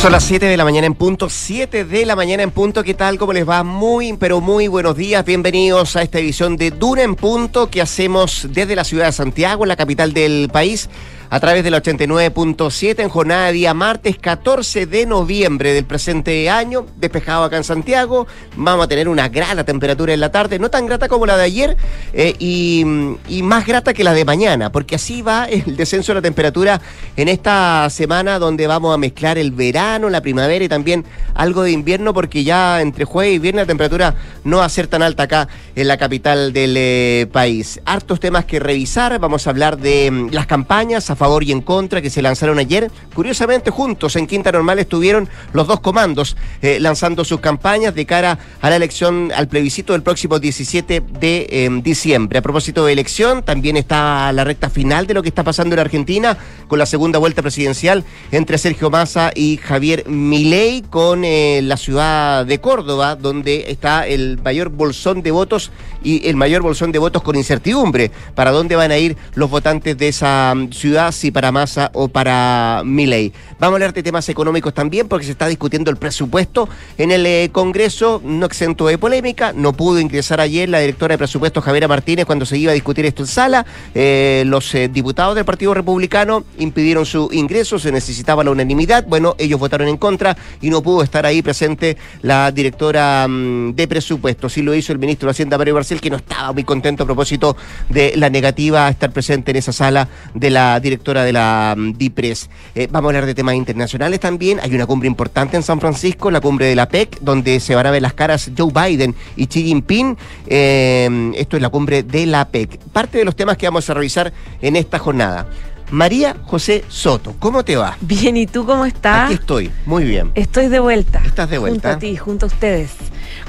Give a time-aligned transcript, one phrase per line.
[0.00, 2.94] Son las 7 de la mañana en punto, 7 de la mañana en punto, ¿qué
[2.94, 3.18] tal?
[3.18, 3.62] ¿Cómo les va?
[3.64, 8.48] Muy, pero muy buenos días, bienvenidos a esta edición de Duna en punto que hacemos
[8.50, 10.88] desde la ciudad de Santiago, la capital del país
[11.30, 16.86] a través del 89.7 en jornada de día martes 14 de noviembre del presente año,
[16.96, 18.26] despejado acá en Santiago.
[18.56, 21.44] Vamos a tener una grata temperatura en la tarde, no tan grata como la de
[21.44, 21.76] ayer
[22.12, 22.84] eh, y,
[23.28, 26.80] y, más grata que la de mañana, porque así va el descenso de la temperatura
[27.16, 31.04] en esta semana donde vamos a mezclar el verano, la primavera y también
[31.34, 34.88] algo de invierno, porque ya entre jueves y viernes la temperatura no va a ser
[34.88, 37.80] tan alta acá en la capital del eh, país.
[37.84, 41.60] Hartos temas que revisar, vamos a hablar de mm, las campañas a favor y en
[41.60, 42.90] contra que se lanzaron ayer.
[43.14, 48.38] Curiosamente, juntos en Quinta Normal estuvieron los dos comandos eh, lanzando sus campañas de cara
[48.62, 52.38] a la elección, al plebiscito del próximo 17 de em, diciembre.
[52.38, 55.80] A propósito de elección, también está la recta final de lo que está pasando en
[55.80, 56.38] Argentina
[56.68, 62.46] con la segunda vuelta presidencial entre Sergio Massa y Javier Milei con eh, la ciudad
[62.46, 65.70] de Córdoba, donde está el mayor bolsón de votos
[66.02, 69.98] y el mayor bolsón de votos con incertidumbre para dónde van a ir los votantes
[69.98, 73.32] de esa mm, ciudad si para Massa o para Milley.
[73.58, 77.26] Vamos a hablar de temas económicos también porque se está discutiendo el presupuesto en el
[77.26, 79.52] eh, Congreso, no exento de polémica.
[79.52, 83.04] No pudo ingresar ayer la directora de presupuesto Javiera Martínez cuando se iba a discutir
[83.06, 83.66] esto en sala.
[83.94, 89.04] Eh, los eh, diputados del Partido Republicano impidieron su ingreso, se necesitaba la unanimidad.
[89.06, 93.88] Bueno, ellos votaron en contra y no pudo estar ahí presente la directora mm, de
[93.88, 94.48] presupuesto.
[94.48, 97.06] Sí lo hizo el ministro de Hacienda, Mario Barcel, que no estaba muy contento a
[97.06, 97.56] propósito
[97.88, 101.74] de la negativa a estar presente en esa sala de la directora directora de la
[101.76, 102.50] mm, DIPRES.
[102.74, 104.60] Eh, vamos a hablar de temas internacionales también.
[104.60, 107.86] Hay una cumbre importante en San Francisco, la cumbre de la PEC, donde se van
[107.86, 110.16] a ver las caras Joe Biden y Xi Jinping.
[110.46, 112.78] Eh, esto es la cumbre de la PEC.
[112.92, 115.46] Parte de los temas que vamos a revisar en esta jornada.
[115.90, 117.96] María José Soto, ¿cómo te va?
[118.00, 119.24] Bien, ¿y tú cómo estás?
[119.26, 120.30] Aquí estoy, muy bien.
[120.36, 121.20] Estoy de vuelta.
[121.24, 121.90] ¿Estás de vuelta?
[121.90, 122.90] Junto a ti, junto a ustedes.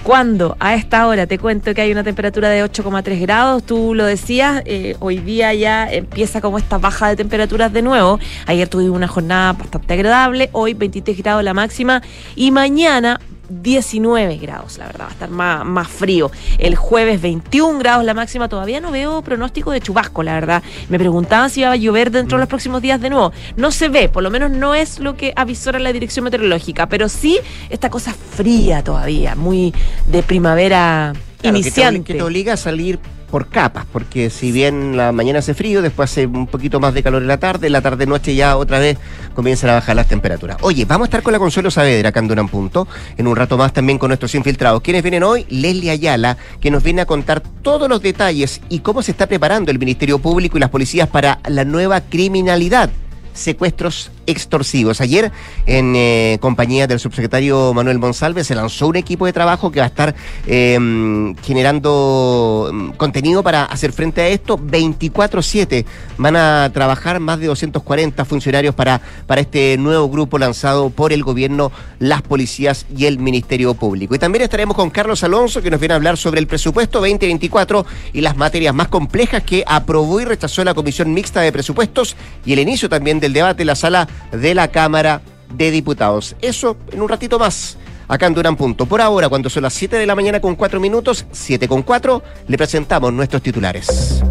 [0.04, 4.06] Cuando a esta hora te cuento que hay una temperatura de 8,3 grados, tú lo
[4.06, 8.20] decías, eh, hoy día ya empieza como esta baja de temperaturas de nuevo.
[8.48, 12.02] Ayer tuvimos una jornada bastante agradable, hoy 23 grados la máxima
[12.36, 13.20] y mañana
[13.62, 16.32] 19 grados, la verdad, va a estar más, más frío.
[16.58, 20.64] El jueves 21 grados la máxima, todavía no veo pronóstico de chubasco, la verdad.
[20.90, 23.32] Me preguntaban si iba a llover dentro de los próximos días de nuevo.
[23.56, 27.10] No se ve, por lo menos no es lo que avisora la dirección meteorológica, pero
[27.10, 27.40] sí
[27.70, 29.74] esta cosa fría todavía, muy
[30.08, 31.14] de primavera
[31.44, 32.04] iniciante.
[32.04, 33.00] que te obliga a salir
[33.32, 37.02] por capas, porque si bien la mañana hace frío, después hace un poquito más de
[37.02, 38.98] calor en la tarde, en la tarde-noche ya otra vez
[39.34, 40.58] comienzan a bajar las temperaturas.
[40.62, 42.88] Oye, vamos a estar con la Consuelo Saavedra acá en Punto,
[43.18, 44.82] en un rato más también con nuestros infiltrados.
[44.82, 45.46] ¿Quiénes vienen hoy?
[45.50, 49.72] Leslie Ayala, que nos viene a contar todos los detalles y cómo se está preparando
[49.72, 52.90] el Ministerio Público y las policías para la nueva criminalidad
[53.34, 55.02] secuestros extorsivos.
[55.02, 55.32] Ayer,
[55.66, 59.86] en eh, compañía del subsecretario Manuel Monsalve, se lanzó un equipo de trabajo que va
[59.86, 60.16] a estar
[60.48, 64.58] em, generando em, contenido para hacer frente a esto.
[64.58, 65.86] 24-7
[66.18, 71.24] van a trabajar más de 240 funcionarios para, para este nuevo grupo lanzado por el
[71.24, 74.16] gobierno, las policías y el Ministerio Público.
[74.16, 77.86] Y también estaremos con Carlos Alonso, que nos viene a hablar sobre el presupuesto 2024
[78.14, 82.16] y las materias más complejas que aprobó y rechazó la Comisión Mixta de Presupuestos
[82.46, 85.22] y el inicio también del debate en la sala de la Cámara
[85.54, 86.36] de Diputados.
[86.42, 87.78] Eso en un ratito más.
[88.08, 88.86] Acá en Durán Punto.
[88.86, 92.22] Por ahora, cuando son las 7 de la mañana con 4 minutos, 7 con 4,
[92.48, 94.22] le presentamos nuestros titulares.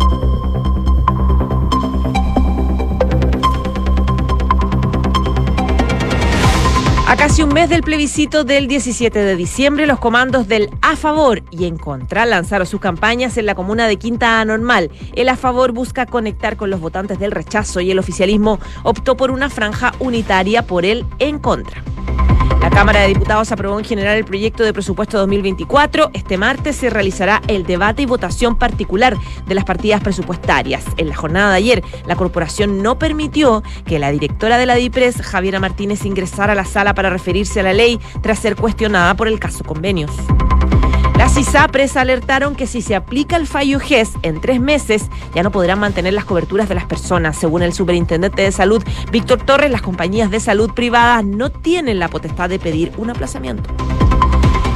[7.11, 11.43] A casi un mes del plebiscito del 17 de diciembre, los comandos del A favor
[11.51, 14.93] y en contra lanzaron sus campañas en la comuna de Quinta Normal.
[15.17, 19.33] El A favor busca conectar con los votantes del rechazo y el oficialismo optó por
[19.33, 21.83] una franja unitaria por el en contra.
[22.61, 26.11] La Cámara de Diputados aprobó en general el proyecto de presupuesto 2024.
[26.13, 29.17] Este martes se realizará el debate y votación particular
[29.47, 30.85] de las partidas presupuestarias.
[30.99, 35.23] En la jornada de ayer, la corporación no permitió que la directora de la DIPRES,
[35.23, 39.27] Javiera Martínez, ingresara a la sala para referirse a la ley tras ser cuestionada por
[39.27, 40.11] el caso convenios.
[41.21, 45.51] Las ISAPRES alertaron que si se aplica el fallo GES en tres meses, ya no
[45.51, 47.37] podrán mantener las coberturas de las personas.
[47.37, 48.83] Según el superintendente de salud,
[49.13, 53.69] Víctor Torres, las compañías de salud privadas no tienen la potestad de pedir un aplazamiento.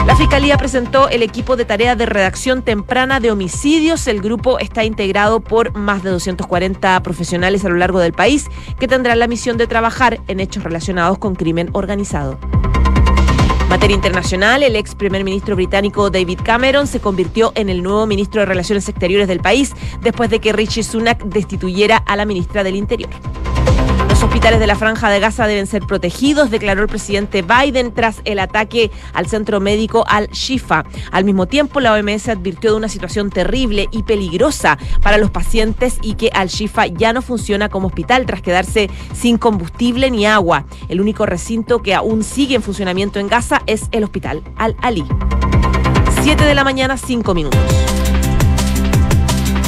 [0.06, 4.06] La Fiscalía presentó el equipo de tarea de redacción temprana de homicidios.
[4.06, 8.86] El grupo está integrado por más de 240 profesionales a lo largo del país que
[8.86, 12.38] tendrán la misión de trabajar en hechos relacionados con crimen organizado
[13.74, 18.40] materia internacional, el ex primer ministro británico David Cameron se convirtió en el nuevo ministro
[18.40, 22.76] de Relaciones Exteriores del país después de que Richie Sunak destituyera a la ministra del
[22.76, 23.10] Interior
[24.24, 28.38] hospitales de la franja de Gaza deben ser protegidos, declaró el presidente Biden tras el
[28.38, 30.84] ataque al centro médico Al-Shifa.
[31.10, 35.98] Al mismo tiempo, la OMS advirtió de una situación terrible y peligrosa para los pacientes
[36.02, 40.64] y que Al-Shifa ya no funciona como hospital tras quedarse sin combustible ni agua.
[40.88, 45.04] El único recinto que aún sigue en funcionamiento en Gaza es el hospital Al-Ali.
[46.22, 47.60] 7 de la mañana, 5 minutos.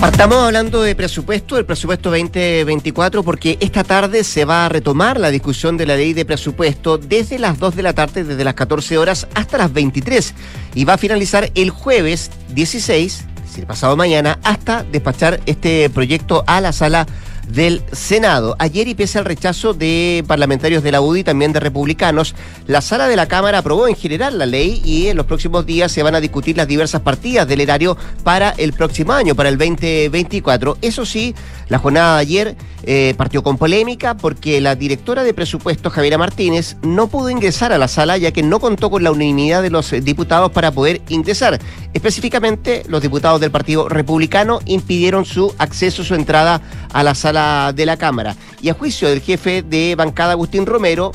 [0.00, 5.30] Partamos hablando de presupuesto, el presupuesto 2024, porque esta tarde se va a retomar la
[5.30, 8.98] discusión de la ley de presupuesto desde las 2 de la tarde, desde las 14
[8.98, 10.34] horas hasta las 23,
[10.74, 16.44] y va a finalizar el jueves 16, es decir, pasado mañana, hasta despachar este proyecto
[16.46, 17.06] a la sala
[17.48, 18.56] del Senado.
[18.58, 22.34] Ayer, y pese al rechazo de parlamentarios de la UDI y también de republicanos,
[22.66, 25.92] la sala de la Cámara aprobó en general la ley y en los próximos días
[25.92, 29.58] se van a discutir las diversas partidas del erario para el próximo año, para el
[29.58, 30.78] 2024.
[30.82, 31.34] Eso sí,
[31.68, 36.76] la jornada de ayer eh, partió con polémica porque la directora de presupuestos, Javiera Martínez,
[36.82, 39.90] no pudo ingresar a la sala ya que no contó con la unanimidad de los
[39.90, 41.58] diputados para poder ingresar.
[41.94, 46.60] Específicamente, los diputados del Partido Republicano impidieron su acceso, su entrada
[46.96, 48.36] a la sala de la Cámara.
[48.62, 51.12] Y a juicio del jefe de bancada Agustín Romero,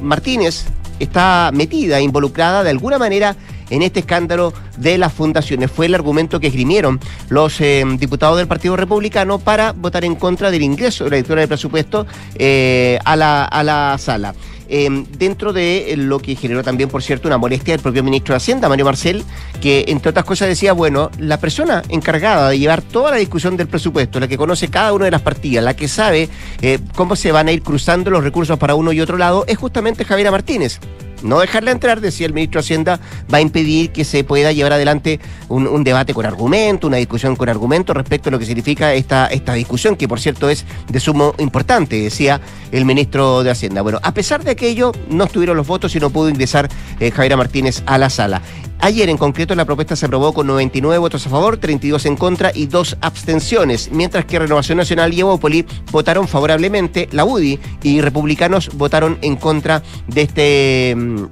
[0.00, 0.66] Martínez
[1.00, 3.34] está metida, involucrada de alguna manera
[3.68, 5.72] en este escándalo de las fundaciones.
[5.72, 10.52] Fue el argumento que esgrimieron los eh, diputados del Partido Republicano para votar en contra
[10.52, 12.06] del ingreso de la directora de presupuesto
[12.36, 14.32] eh, a, la, a la sala.
[14.68, 18.38] Em, dentro de lo que generó también, por cierto, una molestia del propio ministro de
[18.38, 19.22] Hacienda, Mario Marcel,
[19.60, 23.68] que entre otras cosas decía, bueno, la persona encargada de llevar toda la discusión del
[23.68, 26.28] presupuesto, la que conoce cada una de las partidas, la que sabe
[26.62, 29.56] eh, cómo se van a ir cruzando los recursos para uno y otro lado, es
[29.56, 30.80] justamente Javiera Martínez
[31.26, 33.00] no dejarla entrar, decía el ministro de Hacienda,
[33.32, 37.48] va a impedir que se pueda llevar adelante un, debate con argumento, una discusión con
[37.48, 41.34] argumento respecto a lo que significa esta, esta discusión, que por cierto es de sumo
[41.38, 42.40] importante, decía
[42.72, 43.82] el ministro de Hacienda.
[43.82, 46.68] Bueno, a pesar de aquello, no estuvieron los votos y no pudo ingresar
[47.00, 48.42] eh, Javiera Martínez a la sala.
[48.80, 52.52] Ayer en concreto la propuesta se aprobó con 99 votos a favor, 32 en contra
[52.54, 58.70] y dos abstenciones, mientras que Renovación Nacional y Evópoli votaron favorablemente, la UDI y republicanos
[58.74, 61.24] votaron en contra de este mm,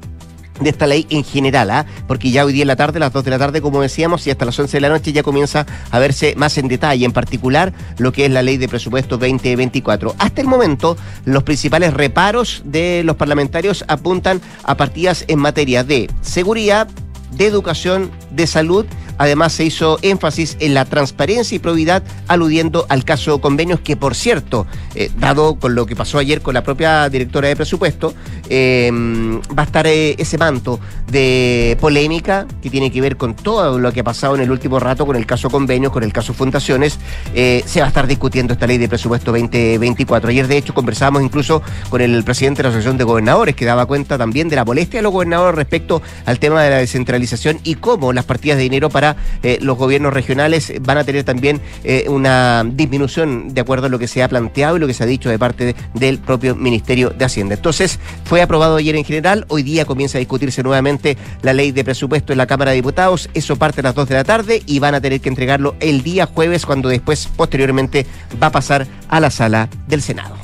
[0.60, 1.86] de esta ley en general, ¿ah?
[2.06, 4.30] porque ya hoy día en la tarde, las 2 de la tarde, como decíamos, y
[4.30, 7.72] hasta las 11 de la noche ya comienza a verse más en detalle, en particular
[7.98, 10.14] lo que es la ley de presupuesto 2024.
[10.18, 16.08] Hasta el momento, los principales reparos de los parlamentarios apuntan a partidas en materia de
[16.20, 16.88] seguridad,
[17.36, 18.86] de educación, de salud
[19.18, 24.14] Además, se hizo énfasis en la transparencia y probidad, aludiendo al caso convenios, que por
[24.14, 28.14] cierto, eh, dado con lo que pasó ayer con la propia directora de presupuesto,
[28.48, 30.80] em, va a estar eh, ese manto
[31.10, 34.80] de polémica que tiene que ver con todo lo que ha pasado en el último
[34.80, 36.98] rato con el caso convenios, con el caso fundaciones.
[37.34, 40.30] Eh, se va a estar discutiendo esta ley de presupuesto 2024.
[40.30, 43.86] Ayer, de hecho, conversábamos incluso con el presidente de la Asociación de Gobernadores, que daba
[43.86, 47.76] cuenta también de la molestia de los gobernadores respecto al tema de la descentralización y
[47.76, 49.03] cómo las partidas de dinero para
[49.42, 53.98] eh, los gobiernos regionales van a tener también eh, una disminución de acuerdo a lo
[53.98, 57.10] que se ha planteado y lo que se ha dicho de parte del propio Ministerio
[57.10, 57.54] de Hacienda.
[57.54, 61.84] Entonces, fue aprobado ayer en general, hoy día comienza a discutirse nuevamente la ley de
[61.84, 64.78] presupuesto en la Cámara de Diputados, eso parte a las 2 de la tarde y
[64.78, 68.06] van a tener que entregarlo el día jueves cuando después, posteriormente,
[68.42, 70.36] va a pasar a la sala del Senado.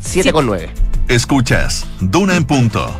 [0.00, 0.68] 7 con 9.
[1.08, 2.90] Escuchas, Duna en punto.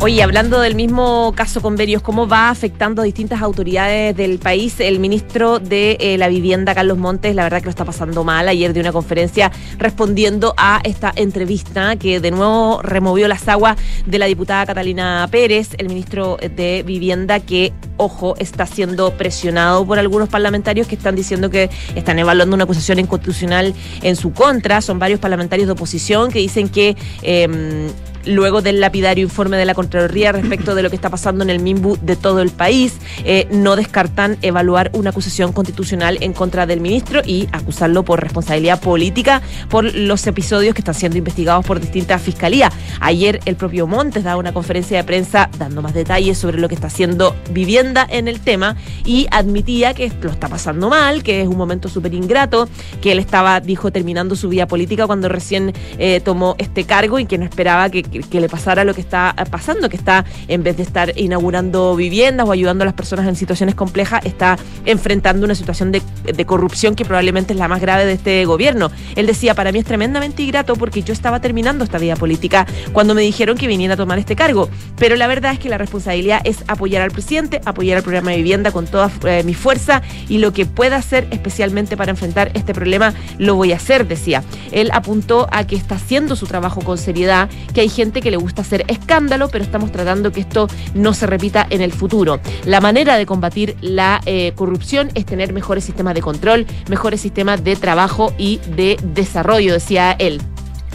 [0.00, 4.78] Oye, hablando del mismo caso convenios, ¿cómo va afectando a distintas autoridades del país?
[4.78, 8.46] El ministro de eh, la Vivienda, Carlos Montes, la verdad que lo está pasando mal.
[8.46, 13.76] Ayer de una conferencia respondiendo a esta entrevista que de nuevo removió las aguas
[14.06, 19.98] de la diputada Catalina Pérez, el ministro de Vivienda, que, ojo, está siendo presionado por
[19.98, 24.80] algunos parlamentarios que están diciendo que están evaluando una acusación inconstitucional en su contra.
[24.80, 26.96] Son varios parlamentarios de oposición que dicen que...
[27.22, 27.90] Eh,
[28.28, 31.60] luego del lapidario informe de la Contraloría respecto de lo que está pasando en el
[31.60, 32.98] MIMBU de todo el país.
[33.24, 38.80] Eh, no descartan evaluar una acusación constitucional en contra del ministro y acusarlo por responsabilidad
[38.80, 42.72] política por los episodios que están siendo investigados por distintas fiscalías.
[43.00, 46.74] Ayer el propio Montes daba una conferencia de prensa dando más detalles sobre lo que
[46.74, 51.48] está haciendo vivienda en el tema y admitía que lo está pasando mal, que es
[51.48, 52.68] un momento súper ingrato,
[53.00, 57.26] que él estaba, dijo, terminando su vida política cuando recién eh, tomó este cargo y
[57.26, 60.82] que no esperaba que le pasara lo que está pasando, que está, en vez de
[60.82, 65.92] estar inaugurando viviendas o ayudando a las personas en situaciones complejas, está enfrentando una situación
[65.92, 68.90] de, de corrupción que probablemente es la más grave de este gobierno.
[69.16, 73.14] Él decía, para mí es tremendamente ingrato porque yo estaba terminando esta vida política cuando
[73.14, 74.68] me dijeron que viniera a tomar este cargo.
[74.96, 78.38] Pero la verdad es que la responsabilidad es apoyar al presidente, apoyar al programa de
[78.38, 82.74] vivienda con toda eh, mi fuerza y lo que pueda hacer especialmente para enfrentar este
[82.74, 84.42] problema lo voy a hacer, decía.
[84.72, 88.36] Él apuntó a que está haciendo su trabajo con seriedad, que hay gente que le
[88.36, 92.38] gusta hacer escándalo, pero estamos tratando que esto no se repita en el futuro.
[92.64, 97.64] La manera de combatir la eh, corrupción es tener mejores sistemas de control, mejores sistemas
[97.64, 100.40] de trabajo y de desarrollo, decía él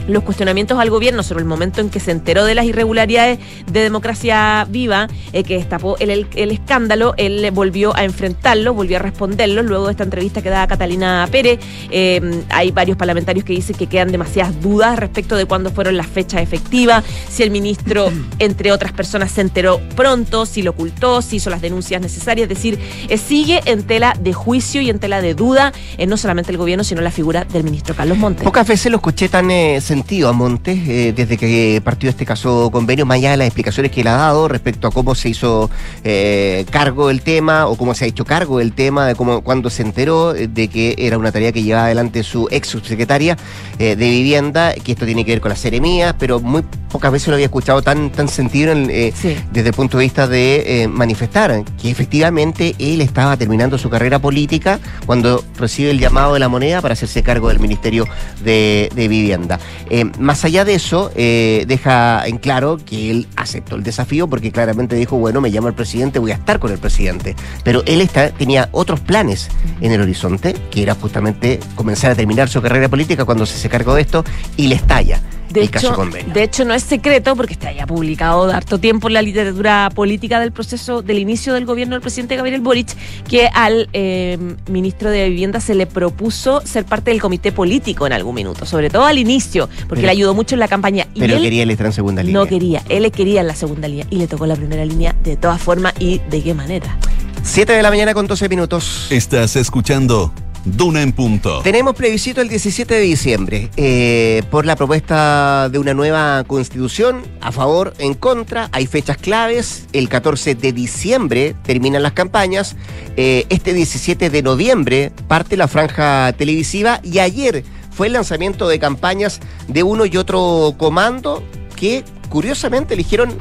[0.08, 3.40] los cuestionamientos al gobierno sobre el momento en que se enteró de las irregularidades
[3.72, 9.00] de democracia viva, eh, que destapó el, el, escándalo, él volvió a enfrentarlo, volvió a
[9.00, 11.60] responderlo luego de esta entrevista que da Catalina Pérez.
[11.90, 16.08] Eh, hay varios parlamentarios que dicen que quedan demasiadas dudas respecto de cuándo fueron las
[16.08, 21.38] fechas efectivas, si el ministro, entre otras personas, se enteró pronto, si lo ocultó, si
[21.38, 22.50] hizo las denuncias necesarias.
[22.50, 22.80] Es decir,
[23.10, 25.72] eh, sigue en tela de juicio y en tela de duda,
[26.08, 28.44] no solamente el gobierno, sino la figura del ministro Carlos Montes.
[28.44, 29.50] Pocas veces lo escuché tan
[29.94, 33.92] sentido a Montes eh, desde que partió este caso convenio, más allá de las explicaciones
[33.92, 35.70] que él ha dado respecto a cómo se hizo
[36.04, 39.70] eh, cargo del tema o cómo se ha hecho cargo del tema, de cómo cuando
[39.70, 43.38] se enteró de que era una tarea que llevaba adelante su ex subsecretaria
[43.78, 47.28] eh, de vivienda, que esto tiene que ver con las seremías, pero muy pocas veces
[47.28, 52.76] lo había escuchado tan, tan sentido desde el punto de vista de manifestar que efectivamente
[52.80, 57.22] él estaba terminando su carrera política cuando recibe el llamado de la moneda para hacerse
[57.24, 58.08] cargo del Ministerio
[58.44, 59.60] de, de Vivienda.
[59.90, 64.52] Eh, más allá de eso, eh, deja en claro que él aceptó el desafío porque
[64.52, 67.36] claramente dijo, bueno, me llama el presidente, voy a estar con el presidente.
[67.64, 69.50] Pero él tenía otros planes
[69.82, 73.70] en el horizonte, que era justamente comenzar a terminar su carrera política cuando se se
[73.70, 74.24] cargó de esto
[74.58, 75.22] y le estalla.
[75.54, 75.96] De hecho,
[76.34, 79.90] de hecho, no es secreto porque está ya publicado de harto tiempo en la literatura
[79.94, 82.96] política del proceso del inicio del gobierno del presidente Gabriel Boric
[83.28, 84.38] que al eh,
[84.70, 88.90] ministro de Vivienda se le propuso ser parte del comité político en algún minuto, sobre
[88.90, 91.08] todo al inicio, porque le ayudó mucho en la campaña.
[91.14, 92.42] Y pero él quería él estar en segunda línea.
[92.42, 95.38] No quería, él quería en la segunda línea y le tocó la primera línea de
[95.38, 96.98] todas formas y de qué manera.
[97.44, 99.08] 7 de la mañana con 12 minutos.
[99.10, 100.32] Estás escuchando
[100.66, 101.62] Duna en punto.
[101.62, 107.52] Tenemos plebiscito el 17 de diciembre eh, por la propuesta de una nueva constitución, a
[107.52, 112.78] favor, en contra, hay fechas claves, el 14 de diciembre terminan las campañas,
[113.18, 118.80] eh, este 17 de noviembre parte la franja televisiva y ayer fue el lanzamiento de
[118.80, 121.44] campañas de uno y otro comando
[121.76, 123.38] que curiosamente eligieron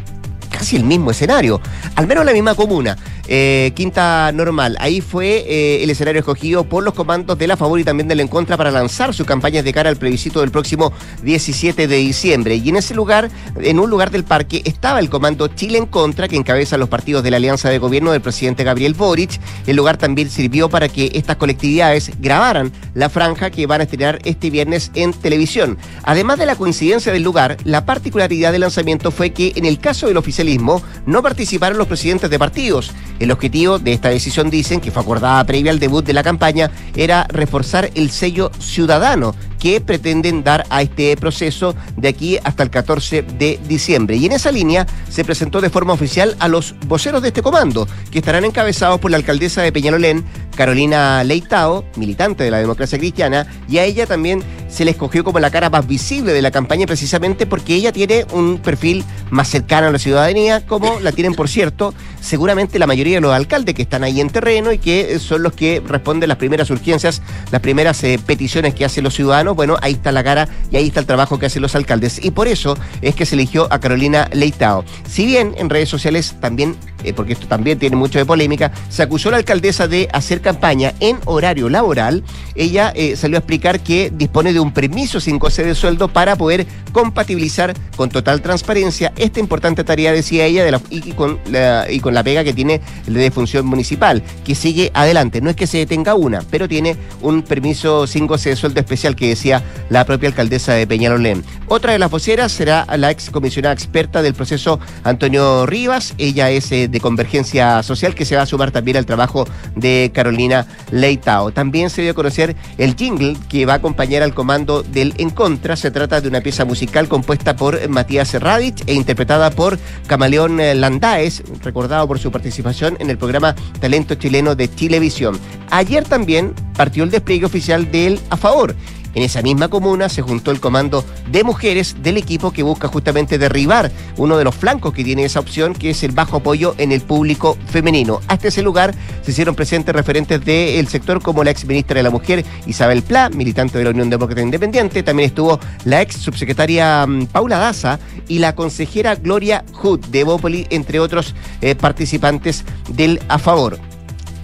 [0.50, 1.60] casi el mismo escenario,
[1.94, 2.96] al menos la misma comuna.
[3.28, 4.76] Eh, Quinta Normal.
[4.80, 8.20] Ahí fue eh, el escenario escogido por los comandos de la favor y también del
[8.20, 12.56] en contra para lanzar sus campañas de cara al plebiscito del próximo 17 de diciembre.
[12.56, 16.28] Y en ese lugar, en un lugar del parque, estaba el comando Chile en contra,
[16.28, 19.40] que encabeza los partidos de la alianza de gobierno del presidente Gabriel Boric.
[19.66, 24.18] El lugar también sirvió para que estas colectividades grabaran la franja que van a estrenar
[24.24, 25.78] este viernes en televisión.
[26.02, 30.06] Además de la coincidencia del lugar, la particularidad del lanzamiento fue que en el caso
[30.06, 32.92] del oficialismo no participaron los presidentes de partidos.
[33.22, 36.72] El objetivo de esta decisión, dicen, que fue acordada previa al debut de la campaña,
[36.96, 42.70] era reforzar el sello ciudadano que pretenden dar a este proceso de aquí hasta el
[42.70, 44.16] 14 de diciembre.
[44.16, 47.86] Y en esa línea se presentó de forma oficial a los voceros de este comando,
[48.10, 50.24] que estarán encabezados por la alcaldesa de Peñalolén,
[50.56, 55.38] Carolina Leitao, militante de la democracia cristiana, y a ella también se le escogió como
[55.38, 59.86] la cara más visible de la campaña precisamente porque ella tiene un perfil más cercano
[59.86, 64.04] a la ciudadanía, como la tienen, por cierto, seguramente la mayoría los alcaldes que están
[64.04, 68.18] ahí en terreno y que son los que responden las primeras urgencias, las primeras eh,
[68.24, 69.56] peticiones que hacen los ciudadanos.
[69.56, 72.24] Bueno, ahí está la cara y ahí está el trabajo que hacen los alcaldes.
[72.24, 74.84] Y por eso es que se eligió a Carolina Leitao.
[75.08, 79.02] Si bien en redes sociales también, eh, porque esto también tiene mucho de polémica, se
[79.02, 82.22] acusó a la alcaldesa de hacer campaña en horario laboral,
[82.54, 86.36] ella eh, salió a explicar que dispone de un permiso sin goce de sueldo para
[86.36, 92.22] poder compatibilizar con total transparencia esta importante tarea, decía ella, la, y, con la, la
[92.22, 95.40] pega que tiene de función municipal, que sigue adelante.
[95.40, 99.16] No es que se detenga una, pero tiene un permiso sin goce de sueldo especial
[99.16, 101.44] que decía la propia alcaldesa de Peñalolén.
[101.68, 106.14] Otra de las voceras será la ex comisionada experta del proceso Antonio Rivas.
[106.18, 110.12] Ella es eh, de Convergencia Social, que se va a sumar también al trabajo de
[110.14, 111.50] Carolina Leitao.
[111.50, 115.30] También se dio a conocer el jingle que va a acompañar al comando del En
[115.30, 115.74] Contra.
[115.74, 121.42] Se trata de una pieza musical compuesta por Matías Radich e interpretada por Camaleón Landaes,
[121.62, 125.38] recordado por su participación en el programa Talento Chileno de Chilevisión.
[125.70, 128.76] Ayer también partió el despliegue oficial del A Favor
[129.14, 133.38] en esa misma comuna se juntó el comando de mujeres del equipo que busca justamente
[133.38, 136.92] derribar uno de los flancos que tiene esa opción, que es el bajo apoyo en
[136.92, 138.20] el público femenino.
[138.28, 142.10] Hasta ese lugar se hicieron presentes referentes del sector como la ex ministra de la
[142.10, 147.26] Mujer Isabel Pla, militante de la Unión Demócrata Independiente, también estuvo la ex subsecretaria mm,
[147.26, 153.38] Paula Daza y la consejera Gloria Hood de Bópoli, entre otros eh, participantes del A
[153.38, 153.91] Favor.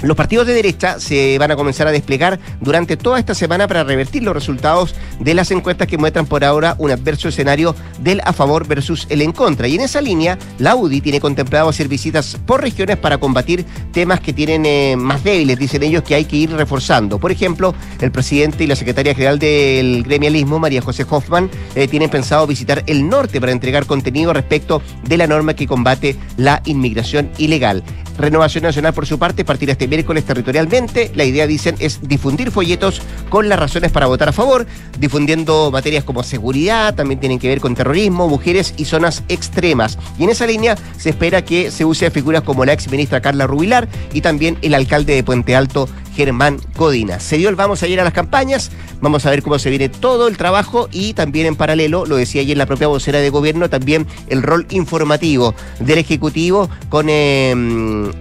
[0.03, 3.83] Los partidos de derecha se van a comenzar a desplegar durante toda esta semana para
[3.83, 8.33] revertir los resultados de las encuestas que muestran por ahora un adverso escenario del a
[8.33, 9.67] favor versus el en contra.
[9.67, 14.21] Y en esa línea, la UDI tiene contemplado hacer visitas por regiones para combatir temas
[14.21, 17.19] que tienen eh, más débiles, dicen ellos, que hay que ir reforzando.
[17.19, 22.09] Por ejemplo, el presidente y la secretaria general del gremialismo, María José Hoffman, eh, tienen
[22.09, 27.31] pensado visitar el norte para entregar contenido respecto de la norma que combate la inmigración
[27.39, 27.83] ilegal.
[28.19, 31.11] Renovación Nacional, por su parte, partirá este miércoles territorialmente.
[31.15, 34.67] La idea, dicen, es difundir folletos con las razones para votar a favor,
[34.99, 39.99] difundiendo materias como seguridad, también tienen que ver con terrorismo, mujeres y zonas extremas.
[40.19, 43.21] Y en esa línea se espera que se use a figuras como la ex ministra
[43.21, 47.21] Carla Rubilar y también el alcalde de Puente Alto, Germán Codina.
[47.21, 50.27] Se dio el vamos ayer a las campañas, vamos a ver cómo se viene todo
[50.27, 54.05] el trabajo y también en paralelo, lo decía ayer la propia vocera de gobierno, también
[54.27, 57.55] el rol informativo del Ejecutivo con eh,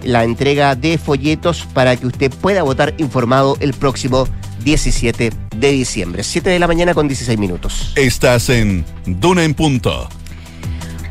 [0.04, 4.28] la entrega de folletos para que usted pueda votar informado el próximo
[4.64, 6.24] 17 de diciembre.
[6.24, 7.94] 7 de la mañana con 16 minutos.
[7.96, 10.08] Estás en Duna en Punto.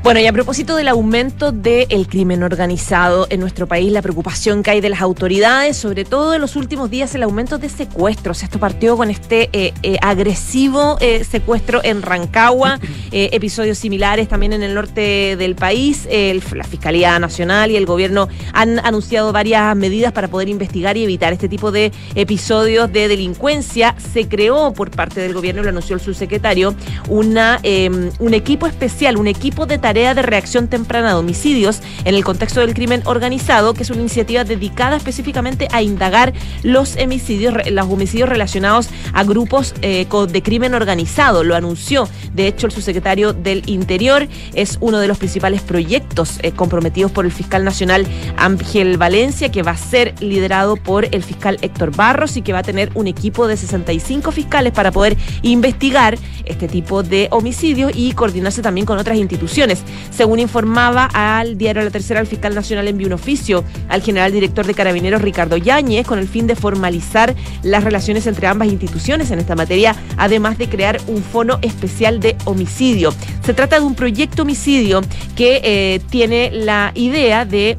[0.07, 4.71] Bueno, y a propósito del aumento del crimen organizado en nuestro país, la preocupación que
[4.71, 8.45] hay de las autoridades, sobre todo en los últimos días, el aumento de secuestros.
[8.45, 12.79] Esto partió con este eh, eh, agresivo eh, secuestro en Rancagua,
[13.11, 16.07] episodios similares también en el norte del país.
[16.09, 21.33] la Fiscalía Nacional y el gobierno han anunciado varias medidas para poder investigar y evitar
[21.33, 23.97] este tipo de episodios de delincuencia.
[24.13, 26.77] Se creó por parte del gobierno, lo anunció el subsecretario,
[27.09, 32.15] una, em, un equipo especial, un equipo de tareas de reacción temprana a homicidios en
[32.15, 37.55] el contexto del crimen organizado, que es una iniciativa dedicada específicamente a indagar los homicidios,
[37.71, 41.45] los homicidios relacionados a grupos eh, de crimen organizado.
[41.45, 44.29] Lo anunció, de hecho, el subsecretario del Interior.
[44.55, 49.63] Es uno de los principales proyectos eh, comprometidos por el fiscal nacional Ángel Valencia, que
[49.63, 53.07] va a ser liderado por el fiscal Héctor Barros y que va a tener un
[53.07, 58.99] equipo de 65 fiscales para poder investigar este tipo de homicidios y coordinarse también con
[58.99, 59.76] otras instituciones.
[60.11, 64.67] Según informaba al diario La Tercera, el fiscal nacional envió un oficio al general director
[64.67, 69.39] de Carabineros Ricardo Yáñez con el fin de formalizar las relaciones entre ambas instituciones en
[69.39, 73.13] esta materia, además de crear un fono especial de homicidio.
[73.45, 75.03] Se trata de un proyecto homicidio
[75.35, 77.79] que eh, tiene la idea de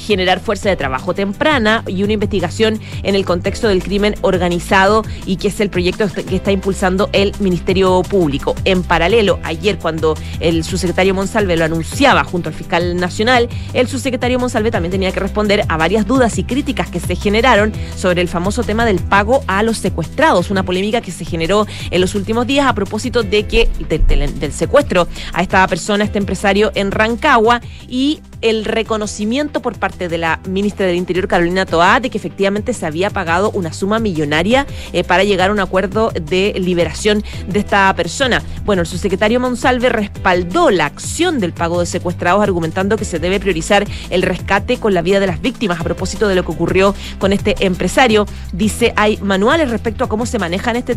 [0.00, 5.36] generar fuerza de trabajo temprana y una investigación en el contexto del crimen organizado y
[5.36, 8.54] que es el proyecto que está impulsando el Ministerio Público.
[8.64, 14.38] En paralelo, ayer cuando el subsecretario Monsalve lo anunciaba junto al fiscal nacional, el subsecretario
[14.38, 18.28] Monsalve también tenía que responder a varias dudas y críticas que se generaron sobre el
[18.28, 22.46] famoso tema del pago a los secuestrados, una polémica que se generó en los últimos
[22.46, 28.20] días a propósito de que del secuestro a esta persona, este empresario en Rancagua y
[28.42, 32.86] el reconocimiento por parte de la ministra del Interior, Carolina Toá, de que efectivamente se
[32.86, 37.94] había pagado una suma millonaria eh, para llegar a un acuerdo de liberación de esta
[37.94, 38.42] persona.
[38.64, 43.40] Bueno, el subsecretario Monsalve respaldó la acción del pago de secuestrados, argumentando que se debe
[43.40, 45.80] priorizar el rescate con la vida de las víctimas.
[45.80, 50.26] A propósito de lo que ocurrió con este empresario, dice hay manuales respecto a cómo
[50.26, 50.90] se manejan este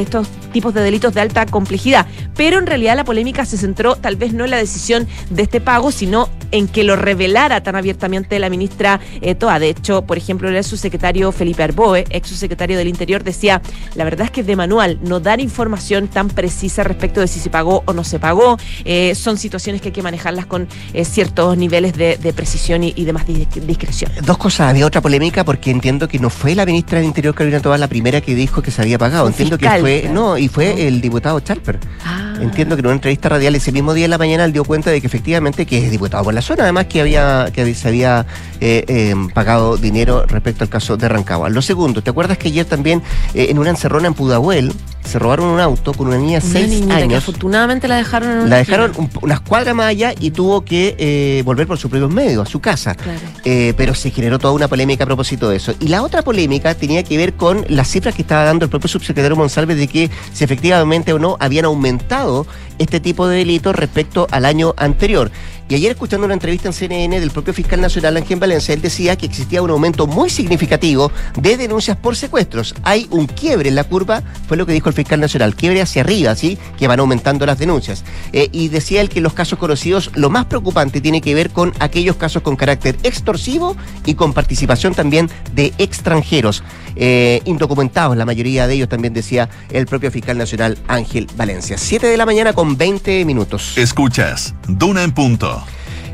[0.00, 4.16] estos tipos de delitos de alta complejidad, pero en realidad la polémica se centró tal
[4.16, 8.38] vez no en la decisión de este pago, sino en que lo revelara tan abiertamente
[8.38, 9.58] la ministra eh, Toa.
[9.58, 13.62] De hecho, por ejemplo, el subsecretario Felipe Arboe, ex subsecretario del Interior, decía,
[13.94, 17.48] la verdad es que de manual no dar información tan precisa respecto de si se
[17.48, 18.58] pagó o no se pagó.
[18.84, 23.04] Eh, son situaciones que hay que manejarlas con eh, ciertos niveles de, precisión y, y,
[23.04, 24.10] de más discreción.
[24.22, 24.70] Dos cosas.
[24.70, 27.86] Había otra polémica porque entiendo que no fue la ministra del Interior, Carolina Toa, la
[27.86, 29.28] primera que dijo que se había pagado.
[29.28, 31.78] entiendo que fue, no, y fue el diputado Charper.
[32.04, 32.34] Ah.
[32.40, 34.90] Entiendo que en una entrevista radial ese mismo día en la mañana él dio cuenta
[34.90, 38.26] de que efectivamente que es diputado por la zona, además que había que se había
[38.60, 41.48] eh, em, pagado dinero respecto al caso de Rancagua.
[41.50, 43.02] Lo segundo, ¿te acuerdas que ayer también
[43.34, 44.72] eh, en una encerrona en Pudahuel
[45.04, 47.18] se robaron un auto con una niña de seis años?
[47.18, 51.66] afortunadamente la dejaron en La dejaron unas cuadras más allá y tuvo que eh, volver
[51.66, 52.96] por sus propios medios, a su casa.
[53.44, 55.74] pero se generó toda una polémica a propósito de eso.
[55.80, 58.88] Y la otra polémica tenía que ver con las cifras que estaba dando el propio
[58.88, 62.46] subsecretario Monsalve de que si efectivamente o no habían aumentado
[62.78, 65.30] este tipo de delitos respecto al año anterior.
[65.68, 69.16] Y ayer escuchando una entrevista en CNN del propio fiscal nacional Ángel Valencia, él decía
[69.16, 72.74] que existía un aumento muy significativo de denuncias por secuestros.
[72.82, 76.02] Hay un quiebre en la curva, fue lo que dijo el fiscal nacional, quiebre hacia
[76.02, 76.58] arriba, ¿sí?
[76.78, 78.04] Que van aumentando las denuncias.
[78.32, 81.72] Eh, y decía él que los casos conocidos, lo más preocupante tiene que ver con
[81.78, 86.62] aquellos casos con carácter extorsivo y con participación también de extranjeros,
[86.96, 91.78] eh, indocumentados, la mayoría de ellos también decía el propio fiscal nacional Ángel Valencia.
[91.78, 93.76] Siete de la mañana con 20 minutos.
[93.78, 95.63] Escuchas, Duna en punto.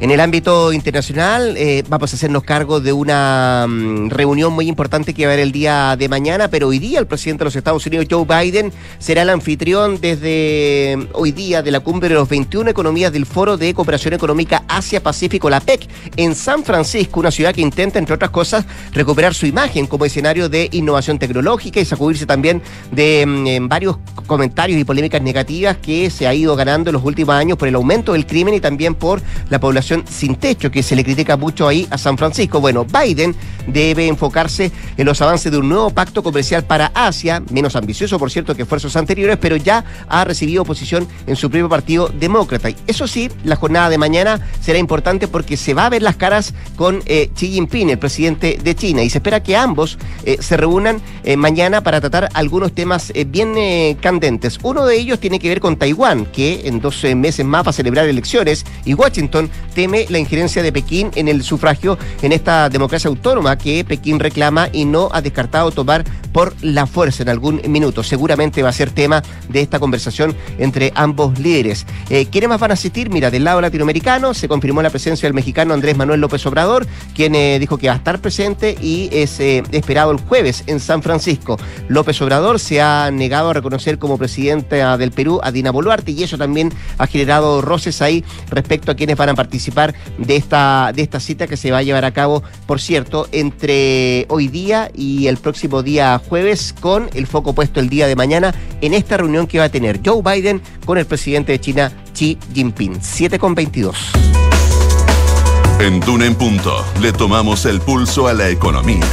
[0.00, 5.12] En el ámbito internacional, eh, vamos a hacernos cargo de una mm, reunión muy importante
[5.12, 7.56] que va a haber el día de mañana, pero hoy día el presidente de los
[7.56, 12.14] Estados Unidos, Joe Biden, será el anfitrión desde mm, hoy día de la cumbre de
[12.14, 15.86] los 21 economías del Foro de Cooperación Económica Asia-Pacífico, la PEC,
[16.16, 20.48] en San Francisco, una ciudad que intenta, entre otras cosas, recuperar su imagen como escenario
[20.48, 26.26] de innovación tecnológica y sacudirse también de mm, varios comentarios y polémicas negativas que se
[26.26, 29.20] ha ido ganando en los últimos años por el aumento del crimen y también por
[29.50, 32.60] la población sin techo, que se le critica mucho ahí a San Francisco.
[32.60, 33.34] Bueno, Biden
[33.66, 38.30] debe enfocarse en los avances de un nuevo pacto comercial para Asia, menos ambicioso, por
[38.30, 42.68] cierto, que esfuerzos anteriores, pero ya ha recibido oposición en su propio partido demócrata.
[42.86, 46.54] Eso sí, la jornada de mañana será importante porque se va a ver las caras
[46.76, 50.56] con eh, Xi Jinping, el presidente de China, y se espera que ambos eh, se
[50.56, 53.54] reúnan eh, mañana para tratar algunos temas bien
[54.00, 54.58] candentes.
[54.62, 57.72] Uno de ellos tiene que ver con Taiwán, que en dos meses más va a
[57.72, 59.50] celebrar elecciones, y Washington
[59.80, 64.68] teme la injerencia de Pekín en el sufragio en esta democracia autónoma que Pekín reclama
[64.70, 68.02] y no ha descartado tomar por la fuerza en algún minuto.
[68.02, 71.86] Seguramente va a ser tema de esta conversación entre ambos líderes.
[72.08, 73.10] Eh, ¿Quiénes más van a asistir?
[73.10, 77.34] Mira, del lado latinoamericano se confirmó la presencia del mexicano Andrés Manuel López Obrador, quien
[77.34, 81.02] eh, dijo que va a estar presente y es eh, esperado el jueves en San
[81.02, 81.58] Francisco.
[81.88, 86.22] López Obrador se ha negado a reconocer como presidenta del Perú a Dina Boluarte y
[86.22, 91.02] eso también ha generado roces ahí respecto a quienes van a participar de esta, de
[91.02, 95.26] esta cita que se va a llevar a cabo, por cierto, entre hoy día y
[95.26, 99.46] el próximo día jueves, con el foco puesto el día de mañana en esta reunión
[99.46, 102.98] que va a tener Joe Biden con el presidente de China, Xi Jinping.
[103.00, 103.96] 7 con 22.
[105.80, 109.06] En Dune Punto le tomamos el pulso a la economía.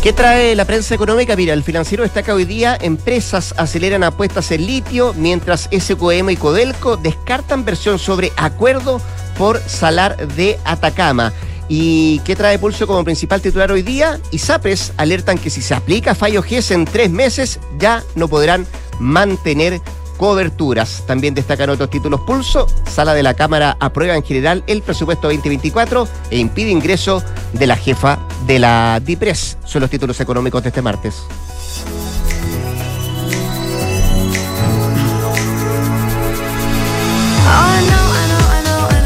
[0.00, 1.34] ¿Qué trae la prensa económica?
[1.34, 6.96] Mira, el financiero destaca hoy día, empresas aceleran apuestas en litio, mientras SQM y Codelco
[6.96, 9.00] descartan versión sobre acuerdo
[9.36, 11.32] por salar de Atacama.
[11.68, 14.18] ¿Y qué trae Pulso como principal titular hoy día?
[14.30, 18.66] ISAPRES alertan que si se aplica fallo GES en tres meses ya no podrán
[18.98, 19.80] mantener
[20.16, 21.04] coberturas.
[21.06, 22.66] También destacan otros títulos Pulso.
[22.90, 27.76] Sala de la Cámara aprueba en general el presupuesto 2024 e impide ingreso de la
[27.76, 29.58] jefa de la DIPRES.
[29.64, 31.22] Son los títulos económicos de este martes.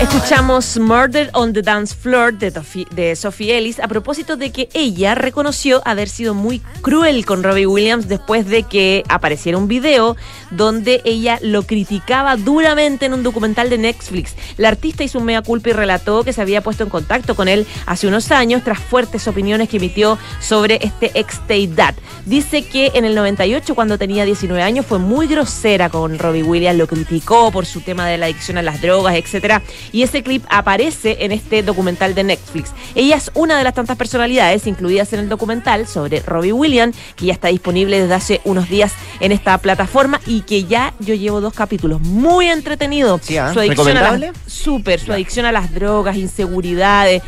[0.02, 5.80] Escuchamos Murder on the Dance Floor de, Sophie Ellis a propósito de que ella reconoció
[5.84, 10.16] haber sido muy cruel con Robbie Williams después de que apareciera un video
[10.50, 14.34] donde ella lo criticaba duramente en un documental de Netflix.
[14.56, 17.46] La artista hizo un mea culpa y relató que se había puesto en contacto con
[17.46, 21.40] él hace unos años tras fuertes opiniones que emitió sobre este ex
[21.76, 21.94] Dad.
[22.26, 26.78] Dice que en el 98, cuando tenía 19 años, fue muy grosera con Robbie Williams,
[26.78, 29.62] lo criticó por su tema de la adicción a las drogas, etcétera.
[29.92, 32.72] Y ese clip aparece en este documental de Netflix.
[32.94, 37.26] Ella es una de las tantas personalidades incluidas en el documental sobre Robbie Williams, que
[37.26, 41.40] ya está disponible desde hace unos días en esta plataforma y que ya yo llevo
[41.40, 42.00] dos capítulos.
[42.00, 43.20] Muy entretenido.
[43.38, 43.52] ¿ah?
[43.52, 47.22] su adicción a las, súper, su adicción a las drogas, inseguridades.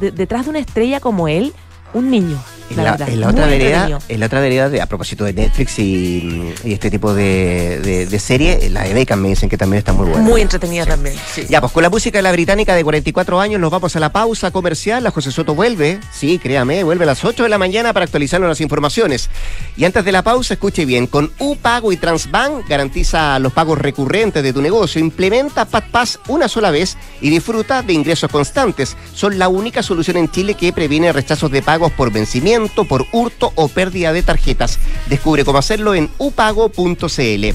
[0.00, 1.52] detrás de una estrella como él,
[1.92, 2.38] un niño.
[2.68, 3.06] En la, otra
[3.46, 8.18] vereda, en la otra vereda de, a propósito de Netflix y, este tipo de, de,
[8.18, 10.22] serie, la de Beckham me dicen que también está muy buena.
[10.22, 11.14] Muy entretenida también.
[11.48, 14.10] Ya, pues con la música de la británica de 44 años nos vamos a la
[14.10, 15.04] pausa comercial.
[15.04, 18.48] La José Soto vuelve, sí, créame, vuelve a las 8 de la mañana para actualizarnos
[18.48, 19.30] las informaciones.
[19.76, 24.42] Y antes de la pausa, escuche bien, con UPago y Transbank garantiza los pagos recurrentes
[24.42, 25.00] de tu negocio.
[25.00, 28.96] Implementa PadPass una sola vez y disfruta de ingresos constantes.
[29.14, 33.52] Son la única solución en Chile que previene rechazos de pagos por vencimiento por hurto
[33.54, 34.78] o pérdida de tarjetas.
[35.08, 37.54] Descubre cómo hacerlo en upago.cl.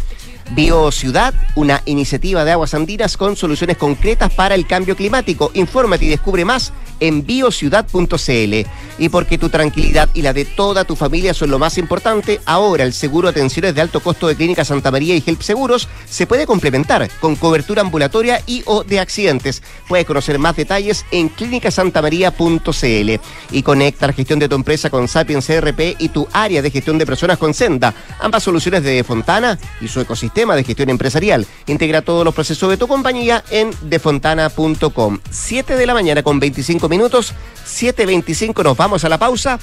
[0.53, 5.51] BioCiudad, una iniciativa de aguas andinas con soluciones concretas para el cambio climático.
[5.53, 8.67] Infórmate y descubre más en biociudad.cl.
[8.99, 12.83] Y porque tu tranquilidad y la de toda tu familia son lo más importante, ahora
[12.83, 16.27] el seguro de atenciones de alto costo de Clínica Santa María y Help Seguros se
[16.27, 19.63] puede complementar con cobertura ambulatoria y o de accidentes.
[19.87, 23.11] Puedes conocer más detalles en clínicasantamaría.cl
[23.51, 26.97] y conecta la gestión de tu empresa con Sapiens CRP y tu área de gestión
[26.97, 27.93] de personas con Senda.
[28.19, 31.45] Ambas soluciones de Fontana y su ecosistema de gestión empresarial.
[31.67, 35.19] Integra todos los procesos de tu compañía en defontana.com.
[35.30, 37.34] 7 de la mañana con 25 minutos,
[37.65, 39.60] 7.25 nos vamos a la pausa.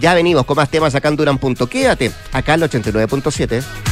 [0.00, 1.38] Ya venimos con más temas acá en Duran.
[1.38, 3.91] Quédate acá en el 89.7.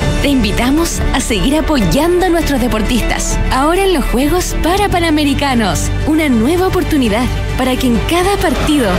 [0.21, 3.39] Te invitamos a seguir apoyando a nuestros deportistas.
[3.51, 5.89] Ahora en los Juegos para Panamericanos.
[6.05, 7.25] Una nueva oportunidad
[7.57, 8.91] para que en cada partido,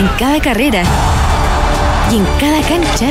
[0.00, 0.82] en cada carrera
[2.10, 3.06] y en cada cancha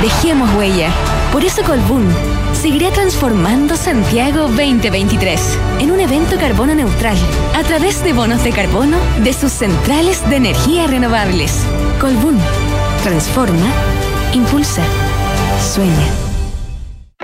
[0.00, 0.90] dejemos huella.
[1.32, 2.06] Por eso Colbún
[2.52, 7.16] seguirá transformando Santiago 2023 en un evento carbono neutral
[7.56, 11.64] a través de bonos de carbono de sus centrales de energía renovables.
[12.00, 12.38] Colbún
[13.02, 13.66] transforma,
[14.32, 14.82] impulsa,
[15.74, 16.35] sueña.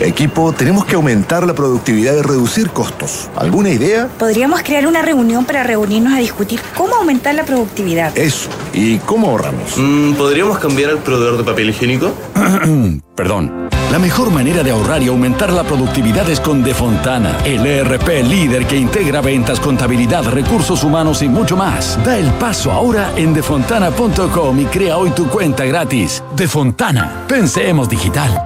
[0.00, 3.30] Equipo, tenemos que aumentar la productividad y reducir costos.
[3.36, 4.08] ¿Alguna idea?
[4.18, 8.16] Podríamos crear una reunión para reunirnos a discutir cómo aumentar la productividad.
[8.16, 8.48] Eso.
[8.72, 9.76] ¿Y cómo ahorramos?
[9.76, 12.12] Mm, ¿Podríamos cambiar el proveedor de papel higiénico?
[13.16, 13.66] Perdón.
[13.90, 18.66] La mejor manera de ahorrar y aumentar la productividad es con Defontana, el ERP líder
[18.66, 21.98] que integra ventas, contabilidad, recursos humanos y mucho más.
[22.04, 26.22] Da el paso ahora en defontana.com y crea hoy tu cuenta gratis.
[26.36, 28.45] Defontana, pensemos digital.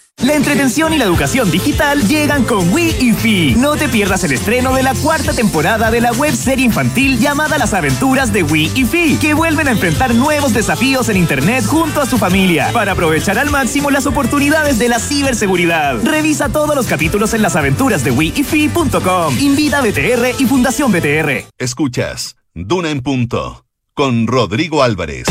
[0.23, 3.55] La entretención y la educación digital llegan con Wii y Fi.
[3.55, 7.57] No te pierdas el estreno de la cuarta temporada de la web serie infantil llamada
[7.57, 12.01] Las aventuras de Wii y Fi, que vuelven a enfrentar nuevos desafíos en Internet junto
[12.01, 15.95] a su familia para aprovechar al máximo las oportunidades de la ciberseguridad.
[16.03, 19.39] Revisa todos los capítulos en lasaventurasdewiifi.com.
[19.39, 21.47] Invita BTR y Fundación BTR.
[21.57, 25.25] Escuchas Duna en Punto con Rodrigo Álvarez.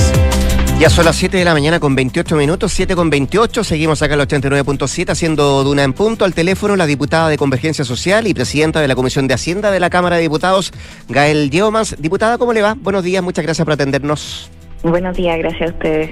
[0.80, 3.64] Ya son las 7 de la mañana con 28 minutos, 7 con 28.
[3.64, 6.24] Seguimos acá en el 89.7 haciendo Duna en punto.
[6.24, 9.78] Al teléfono la diputada de Convergencia Social y presidenta de la Comisión de Hacienda de
[9.78, 10.72] la Cámara de Diputados,
[11.06, 11.96] Gael Yeomans.
[11.98, 12.76] Diputada, ¿cómo le va?
[12.80, 14.50] Buenos días, muchas gracias por atendernos.
[14.82, 16.10] Buenos días, gracias a ustedes.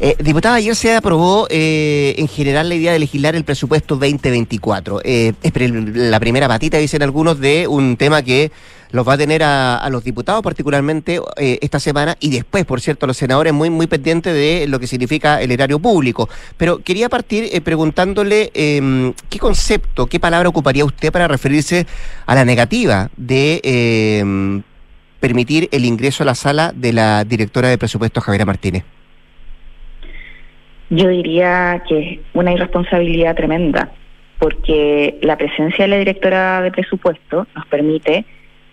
[0.00, 5.00] Eh, diputada, ayer se aprobó eh, en general la idea de legislar el presupuesto 2024.
[5.02, 8.52] Eh, es la primera patita, dicen algunos, de un tema que
[8.92, 13.06] los va a tener a, los diputados particularmente eh, esta semana y después, por cierto,
[13.06, 16.28] a los senadores muy, muy pendientes de lo que significa el erario público.
[16.56, 21.86] Pero quería partir eh, preguntándole em, qué concepto, qué palabra ocuparía usted para referirse
[22.26, 24.62] a la negativa de em,
[25.20, 28.84] permitir el ingreso a la sala de la directora de presupuestos, Javiera Martínez.
[30.88, 33.90] Yo diría que es una irresponsabilidad tremenda,
[34.40, 38.24] porque la presencia de la directora de presupuesto nos permite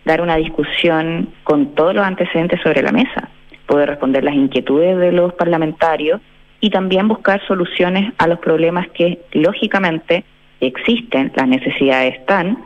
[0.07, 3.29] dar una discusión con todos los antecedentes sobre la mesa,
[3.67, 6.21] poder responder las inquietudes de los parlamentarios
[6.59, 10.23] y también buscar soluciones a los problemas que, lógicamente,
[10.59, 12.57] existen, las necesidades están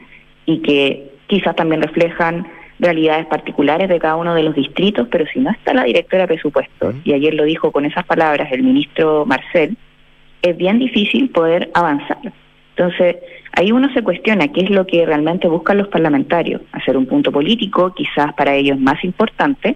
[0.46, 2.48] y que quizás también reflejan
[2.80, 6.28] realidades particulares de cada uno de los distritos, pero si no está la directora de
[6.28, 9.78] presupuesto, y ayer lo dijo con esas palabras el ministro Marcel,
[10.42, 12.18] es bien difícil poder avanzar.
[12.76, 13.18] Entonces,
[13.54, 17.32] ahí uno se cuestiona qué es lo que realmente buscan los parlamentarios, hacer un punto
[17.32, 19.76] político, quizás para ellos más importante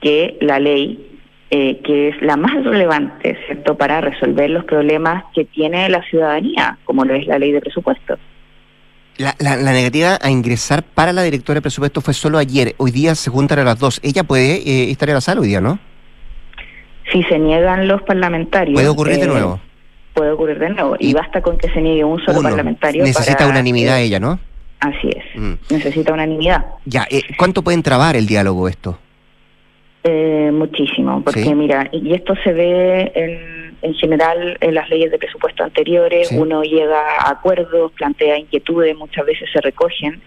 [0.00, 1.18] que la ley,
[1.50, 6.78] eh, que es la más relevante, ¿cierto?, para resolver los problemas que tiene la ciudadanía,
[6.84, 8.18] como lo es la ley de presupuesto.
[9.16, 12.74] La, la, negativa a ingresar para la directora de presupuesto fue solo ayer.
[12.78, 14.00] Hoy día se juntan a las dos.
[14.02, 15.78] Ella puede eh, estar en la sala hoy día, ¿no?
[17.12, 18.74] Si se niegan los parlamentarios.
[18.74, 19.60] ¿Puede ocurrir de eh, nuevo?
[20.14, 20.96] Puede ocurrir de nuevo.
[20.98, 23.04] Y, basta con que se niegue un solo parlamentario.
[23.04, 24.38] Necesita unanimidad ella, ¿no?
[24.80, 25.24] Así es.
[25.34, 25.54] Mm.
[25.70, 26.64] Necesita unanimidad.
[26.84, 28.98] Ya, eh, ¿cuánto pueden trabar el diálogo esto?
[30.04, 35.16] Eh, muchísimo, porque mira, y esto se ve en, en, general en las leyes de
[35.18, 40.20] presupuesto anteriores, uno llega a acuerdos, plantea inquietudes, muchas veces se recogen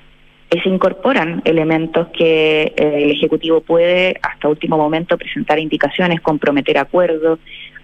[0.49, 6.77] y se incorporan elementos que eh, el Ejecutivo puede hasta último momento presentar indicaciones, comprometer
[6.77, 7.39] acuerdos.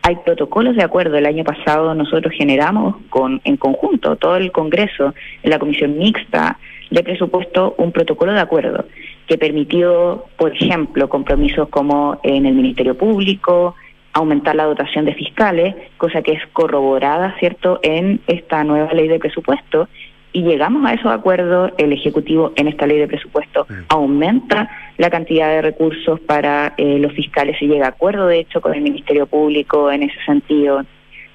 [0.06, 1.18] Hay protocolos de acuerdo.
[1.18, 6.60] El año pasado nosotros generamos con, en conjunto, todo el Congreso, en la Comisión Mixta
[6.92, 8.86] de Presupuesto, un protocolo de acuerdo
[9.28, 13.76] que permitió, por ejemplo, compromisos como en el Ministerio Público,
[14.12, 19.20] aumentar la dotación de fiscales, cosa que es corroborada, ¿cierto?, en esta nueva ley de
[19.20, 19.88] presupuesto.
[20.34, 25.48] Y llegamos a esos acuerdos, el Ejecutivo en esta ley de presupuesto aumenta la cantidad
[25.50, 29.28] de recursos para eh, los fiscales, se llega a acuerdo, de hecho, con el Ministerio
[29.28, 30.84] Público en ese sentido,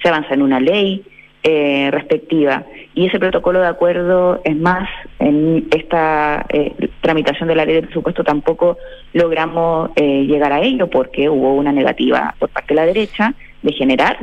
[0.03, 1.05] se avanza en una ley
[1.45, 2.65] eh, respectiva.
[2.95, 4.89] Y ese protocolo de acuerdo, es más,
[5.21, 8.77] en esta eh, tramitación de la ley de presupuesto tampoco
[9.13, 13.73] logramos eh, llegar a ello porque hubo una negativa por parte de la derecha de
[13.73, 14.19] generar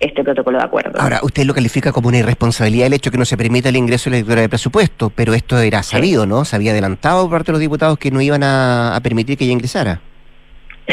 [0.00, 1.00] este protocolo de acuerdo.
[1.00, 4.10] Ahora, usted lo califica como una irresponsabilidad el hecho que no se permita el ingreso
[4.10, 6.44] de la directora de presupuesto, pero esto era sabido, ¿no?
[6.44, 9.52] Se había adelantado por parte de los diputados que no iban a permitir que ella
[9.52, 10.00] ingresara.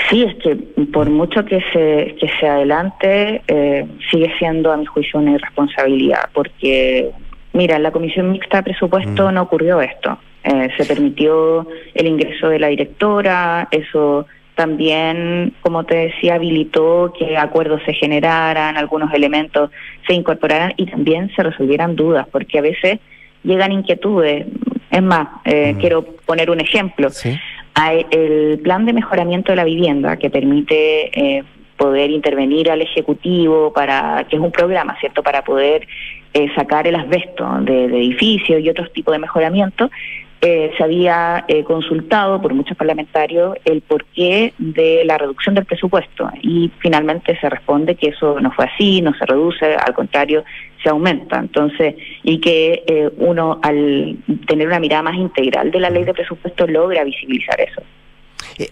[0.10, 0.56] Sí, es que
[0.94, 6.30] por mucho que se, que se adelante, eh, sigue siendo a mi juicio una irresponsabilidad,
[6.34, 7.10] porque,
[7.54, 9.34] mira, en la Comisión Mixta de Presupuesto mm.
[9.34, 10.18] no ocurrió esto.
[10.44, 17.38] Eh, se permitió el ingreso de la directora, eso también, como te decía, habilitó que
[17.38, 19.70] acuerdos se generaran, algunos elementos
[20.08, 23.00] se incorporaran y también se resolvieran dudas, porque a veces
[23.44, 24.48] llegan inquietudes.
[24.90, 25.80] Es más, eh, mm.
[25.80, 27.10] quiero poner un ejemplo.
[27.10, 27.38] ¿Sí?
[28.10, 31.44] el plan de mejoramiento de la vivienda que permite eh,
[31.78, 35.88] poder intervenir al Ejecutivo para, que es un programa, ¿cierto?, para poder
[36.34, 39.92] eh, sacar el asbesto de, de, edificios y otros tipos de mejoramiento,
[40.40, 46.30] eh, se había eh, consultado por muchos parlamentarios el porqué de la reducción del presupuesto
[46.44, 50.44] y finalmente se responde que eso no fue así, no se reduce, al contrario,
[50.84, 51.40] se aumenta.
[51.40, 56.14] Entonces, y que eh, uno al tener una mirada más integral de la ley de
[56.14, 57.82] presupuesto logra visibilizar eso.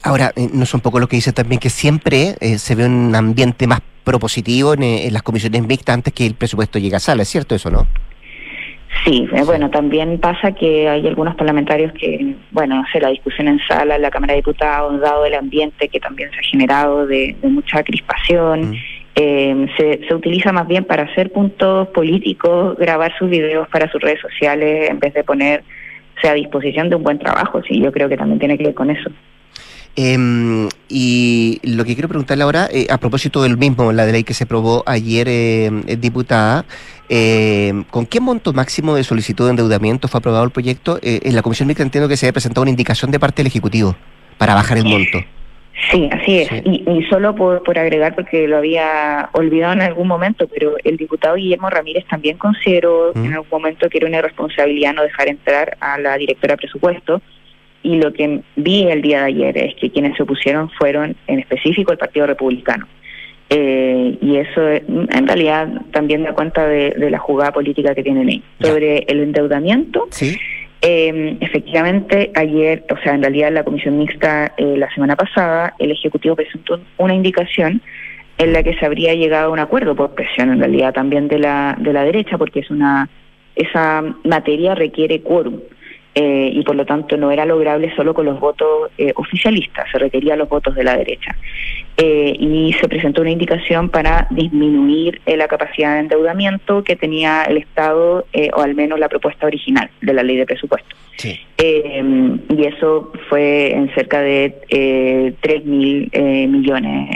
[0.03, 3.65] Ahora, no es un poco lo que dice también que siempre se ve un ambiente
[3.65, 7.29] más propositivo en, en las comisiones mixtas antes que el presupuesto llegue a sala, ¿es
[7.29, 7.87] cierto eso, no?
[9.03, 13.59] Sí, eh, bueno, también pasa que hay algunos parlamentarios que, bueno, hace la discusión en
[13.67, 17.35] sala, en la Cámara de Diputados, dado el ambiente que también se ha generado de,
[17.43, 18.75] mucha crispación, mm.
[19.15, 24.01] eh, se, se utiliza más bien para hacer puntos políticos, grabar sus videos para sus
[24.01, 25.65] redes sociales, en vez de ponerse
[26.23, 28.89] a disposición de un buen trabajo, sí, yo creo que también tiene que ver con
[28.89, 29.11] eso.
[29.97, 34.23] Em, y lo que quiero preguntarle ahora, eh, a propósito del mismo, la de ley
[34.25, 36.65] que se aprobó ayer, eh, diputada,
[37.09, 40.99] eh, ¿con qué monto máximo de solicitud de endeudamiento fue aprobado el proyecto?
[41.01, 43.47] Eh, en la Comisión Mixta entiendo que se había presentado una indicación de parte del
[43.47, 43.95] Ejecutivo
[44.37, 45.19] para bajar el monto.
[45.91, 46.51] Sí, así es.
[46.63, 50.97] Y, y, solo por, por agregar, porque lo había olvidado en algún momento, pero el
[50.97, 55.77] diputado Guillermo Ramírez también consideró en algún momento que era una irresponsabilidad no dejar entrar
[55.81, 57.21] a la directora de presupuesto
[57.85, 61.39] y lo que vi el día de ayer es que quienes se opusieron fueron en
[61.39, 62.87] específico el Partido Republicano.
[63.49, 68.43] Eh, y eso en realidad también da cuenta de, la jugada política que tienen ahí.
[68.59, 70.35] Sobre el endeudamiento, ¿Sí?
[70.81, 75.91] eh, efectivamente ayer, o sea, en realidad la comisión mixta eh, la semana pasada, el
[75.91, 77.81] Ejecutivo presentó una indicación
[78.37, 81.39] en la que se habría llegado a un acuerdo por presión en realidad también de
[81.39, 83.09] la, de la derecha, porque es una
[83.55, 85.59] esa materia requiere quórum.
[86.17, 89.99] Eh, y por lo tanto no era lograble solo con los votos eh, oficialistas, se
[89.99, 91.35] requería los votos de la derecha.
[91.97, 97.57] Eh, y se presentó una indicación para disminuir la capacidad de endeudamiento que tenía el
[97.57, 100.95] Estado, o al menos la propuesta original de la ley de presupuesto.
[101.57, 106.09] y eso fue en cerca de 3 mil
[106.49, 107.09] millones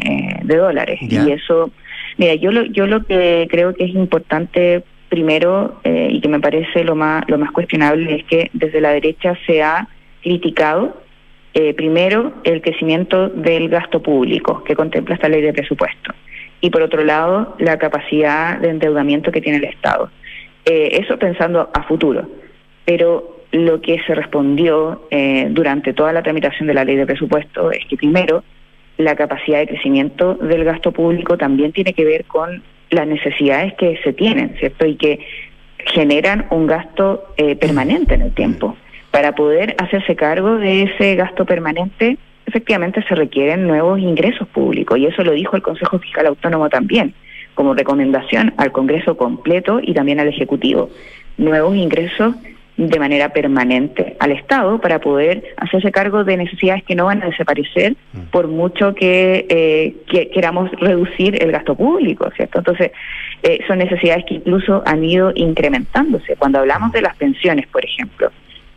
[0.44, 1.00] de dólares.
[1.02, 1.72] Y eso,
[2.18, 6.40] mira, yo lo, yo lo que creo que es importante primero, eh, y que me
[6.40, 9.88] parece lo más, lo más cuestionable, es que desde la derecha se ha
[10.22, 11.02] criticado
[11.54, 16.14] eh, primero el crecimiento del gasto público que contempla esta ley de presupuesto
[16.62, 20.12] y por otro lado la capacidad de endeudamiento que tiene el Estado.
[20.66, 22.30] Eh, eso pensando a futuro,
[22.86, 27.72] pero lo que se respondió eh, durante toda la tramitación de la ley de presupuesto
[27.72, 28.44] es que primero
[28.98, 34.00] la capacidad de crecimiento del gasto público también tiene que ver con las necesidades que
[34.04, 34.86] se tienen, ¿cierto?
[34.86, 35.20] Y que
[35.86, 38.76] generan un gasto eh, permanente en el tiempo.
[39.12, 45.06] Para poder hacerse cargo de ese gasto permanente, efectivamente se requieren nuevos ingresos públicos y
[45.06, 47.14] eso lo dijo el Consejo Fiscal Autónomo también,
[47.56, 50.90] como recomendación al Congreso completo y también al Ejecutivo.
[51.38, 52.36] Nuevos ingresos
[52.88, 57.26] de manera permanente al Estado para poder hacerse cargo de necesidades que no van a
[57.26, 58.20] desaparecer mm.
[58.32, 62.60] por mucho que, eh, queramos reducir el gasto público, ¿cierto?
[62.60, 62.92] Entonces,
[63.44, 66.38] eh, son necesidades que incluso han ido incrementándose.
[66.38, 68.32] Cuando hablamos de las pensiones, por ejemplo,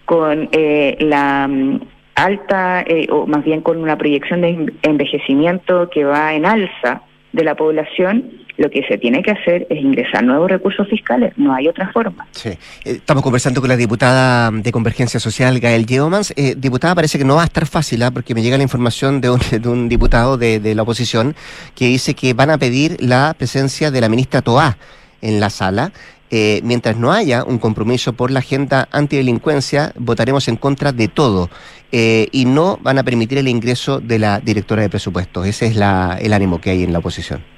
[0.04, 1.80] con eh, la mm,
[2.16, 7.54] alta, o más bien con una proyección de envejecimiento que va en alza de la
[7.54, 11.90] población, lo que se tiene que hacer es ingresar nuevos recursos fiscales, no hay otra
[11.90, 12.28] forma.
[12.30, 12.50] Sí.
[12.50, 16.32] Eh, estamos conversando con la diputada de Convergencia Social, Gael Yeomans.
[16.36, 18.12] Eh, diputada, parece que no va a estar fácil, ¿ah?
[18.12, 21.34] porque me llega la información de un, de un diputado de, la oposición
[21.74, 24.78] que dice que van a pedir la presencia de la ministra Toá
[25.20, 25.92] en la sala.
[26.30, 31.50] Eh, mientras no haya un compromiso por la agenda antidelincuencia, votaremos en contra de todo
[31.90, 35.46] eh, y no van a permitir el ingreso de la directora de presupuestos.
[35.46, 37.51] Ese es la, el ánimo que hay en la oposición.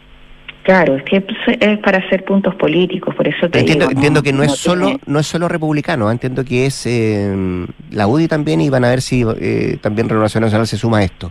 [0.64, 1.22] Claro, es que
[1.60, 4.98] es para hacer puntos políticos, por eso te entiendo, digo, entiendo que no, es solo
[5.04, 9.02] no es solo republicano, entiendo que es eh, la UDI también y van a ver
[9.02, 11.30] si eh, también Renovación Nacional se suma a esto.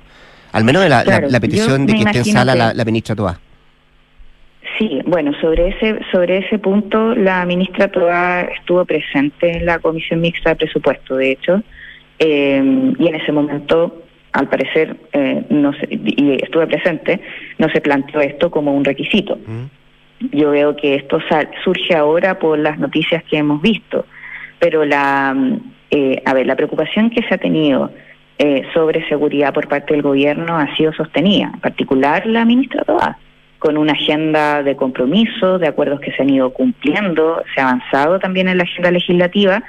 [0.52, 3.40] Al menos de la, la, petición de que esté en sala la, ministra Toa.
[4.78, 10.22] Sí, bueno, sobre ese sobre ese punto la ministra Toa estuvo presente en la comisión
[10.22, 11.64] mixta de presupuesto, de hecho,
[12.20, 14.03] eh, y en ese momento
[14.34, 17.22] al parecer, eh, no se, y estuve presente,
[17.60, 19.38] no se planteó esto como un requisito.
[19.38, 19.66] Mm.
[20.32, 21.20] Yo veo que esto
[21.64, 24.06] surge ahora por las noticias que hemos visto,
[24.60, 25.36] pero la,
[25.92, 27.92] eh, a ver, la preocupación que se ha tenido
[28.40, 33.18] eh, sobre seguridad por parte del gobierno ha sido sostenida, en particular la ministra Toa,
[33.60, 38.20] con una agenda de compromiso, de acuerdos que se han ido cumpliendo, se ha avanzado
[38.20, 39.64] también en la agenda legislativa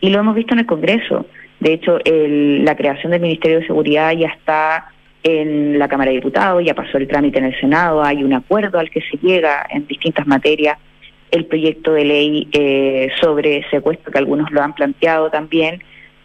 [0.00, 1.26] y lo hemos visto en el Congreso.
[1.60, 4.88] De hecho, la creación del Ministerio de Seguridad ya está
[5.22, 8.78] en la Cámara de Diputados, ya pasó el trámite en el Senado, hay un acuerdo
[8.78, 10.78] al que se llega en distintas materias.
[11.30, 15.82] El proyecto de ley eh, sobre secuestro, que algunos lo han planteado también,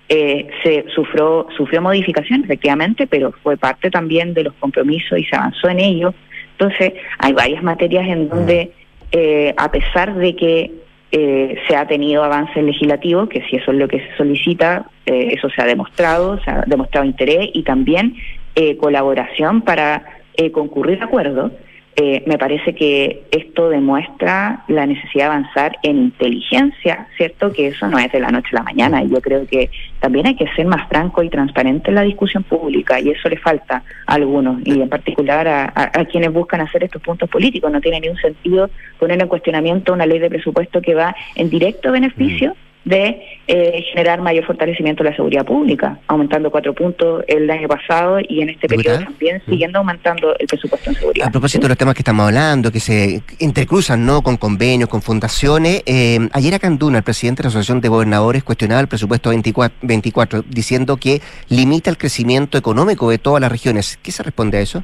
[0.07, 5.35] eh, se sufrió, sufrió modificación, efectivamente, pero fue parte también de los compromisos y se
[5.35, 6.13] avanzó en ello.
[6.57, 8.71] Entonces, hay varias materias en donde,
[9.11, 10.71] eh, a pesar de que
[11.17, 15.29] eh, se ha tenido avances legislativos, que si eso es lo que se solicita, eh,
[15.31, 18.17] eso se ha demostrado, se ha demostrado interés y también
[18.53, 20.03] eh, colaboración para
[20.51, 21.53] concurrir a acuerdos.
[21.97, 27.53] Eh, me parece que esto demuestra la necesidad de avanzar en inteligencia, ¿cierto?
[27.53, 29.69] Que eso no es de la noche a la mañana y yo creo que
[30.01, 33.37] también hay que ser más franco y transparente en la discusión pública y eso le
[33.37, 37.71] falta a algunos y en particular a, quienes buscan hacer estos puntos políticos.
[37.71, 38.69] No tiene ningún sentido
[38.99, 44.21] poner en cuestionamiento una ley de presupuesto que va en directo beneficio de eh, generar
[44.21, 48.67] mayor fortalecimiento de la seguridad pública, aumentando cuatro puntos el año pasado y en este
[48.67, 49.49] periodo también mm.
[49.49, 51.27] siguiendo aumentando el presupuesto en seguridad.
[51.27, 55.01] A propósito de los temas que estamos hablando, que se intercruzan no con convenios, con
[55.01, 58.87] fundaciones, eh, ayer acá en Duna, el presidente de la Asociación de Gobernadores cuestionaba el
[58.87, 63.99] presupuesto 24, 24 diciendo que limita el crecimiento económico de todas las regiones.
[64.01, 64.83] ¿Qué se responde a eso?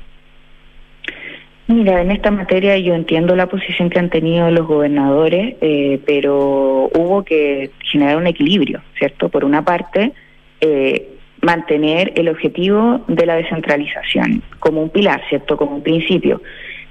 [1.71, 6.89] Mira, en esta materia yo entiendo la posición que han tenido los gobernadores, eh, pero
[6.93, 9.29] hubo que generar un equilibrio, ¿cierto?
[9.29, 10.11] Por una parte,
[10.59, 11.07] eh,
[11.41, 15.55] mantener el objetivo de la descentralización como un pilar, ¿cierto?
[15.55, 16.41] Como un principio.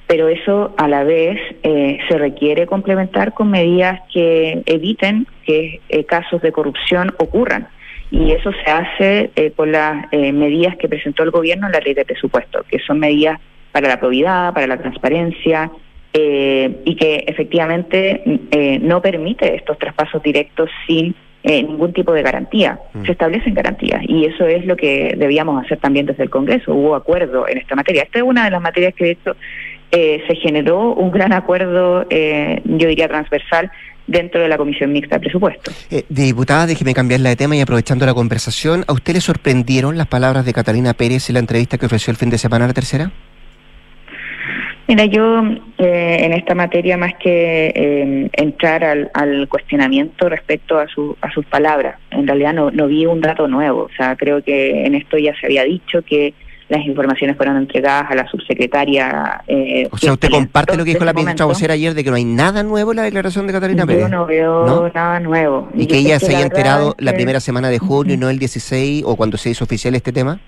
[0.07, 6.41] Pero eso a la vez eh, se requiere complementar con medidas que eviten que casos
[6.41, 7.69] de corrupción ocurran.
[8.11, 12.05] Y eso se hace con las medidas que presentó el gobierno en la ley de
[12.05, 13.39] presupuesto, que son medidas
[13.73, 15.71] para la probidad, para la transparencia,
[16.13, 21.15] eh, y que efectivamente eh, no permite estos traspasos directos sin
[21.45, 22.81] eh, ningún tipo de garantía.
[22.95, 23.05] Mm.
[23.05, 26.75] Se establecen garantías y eso es lo que debíamos hacer también desde el Congreso.
[26.75, 28.03] Hubo acuerdo en esta materia.
[28.03, 29.37] Esta es una de las materias que de hecho
[29.93, 33.73] se generó un gran acuerdo, yo diría transversal,
[34.07, 35.89] dentro de la Comisión Mixta de Presupuestos.
[36.09, 40.45] diputada, déjeme cambiarla de tema y aprovechando la conversación, ¿a usted le sorprendieron las palabras
[40.45, 43.11] de Catalina Pérez en la entrevista que ofreció el fin de semana a la tercera?
[44.91, 45.45] Mira, yo
[45.79, 51.31] eh, en esta materia, más que eh, entrar al, al, cuestionamiento respecto a, su, a
[51.31, 53.83] sus palabras, en realidad no, no vi un dato nuevo.
[53.83, 56.35] O sea, creo que en esto ya se había dicho que
[56.69, 59.43] las informaciones fueron entregadas a la subsecretaria.
[59.47, 62.17] Eh, o sea, ¿usted comparte lo que dijo la ministra vocera ayer de que no
[62.17, 64.03] hay nada nuevo en la declaración de Catalina Pérez?
[64.03, 65.69] Yo no veo nada nuevo.
[65.73, 69.05] ¿Y, que ella se haya enterado la primera semana de junio y no el 16
[69.07, 70.41] o cuando se hizo oficial este tema?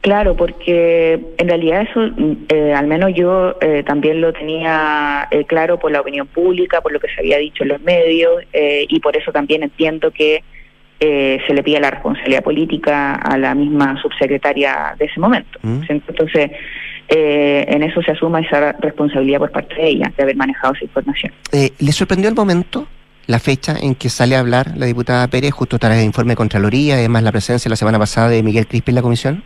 [0.00, 2.00] Claro, porque en realidad eso,
[2.48, 6.92] eh, al menos yo eh, también lo tenía eh, claro por la opinión pública, por
[6.92, 10.42] lo que se había dicho en los medios, y por eso también entiendo que
[11.02, 15.58] eh, se le pide la responsabilidad política a la misma subsecretaria de ese momento.
[15.62, 15.80] Mm.
[15.88, 16.50] Entonces,
[17.08, 20.84] eh, en eso se asuma esa responsabilidad por parte de ella, de haber manejado esa
[20.84, 21.32] información.
[21.52, 22.86] Eh, ¿Le sorprendió el momento?
[23.26, 26.36] La fecha en que sale a hablar la diputada Pérez, justo tras el informe de
[26.36, 29.42] Contraloría, además la presencia la semana pasada de Miguel Crispi en la comisión?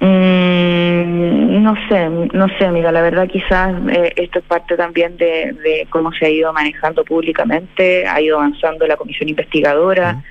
[0.00, 5.54] Mm, no sé, no sé, amiga, la verdad quizás eh, esto es parte también de,
[5.62, 10.22] de, cómo se ha ido manejando públicamente, ha ido avanzando la comisión investigadora.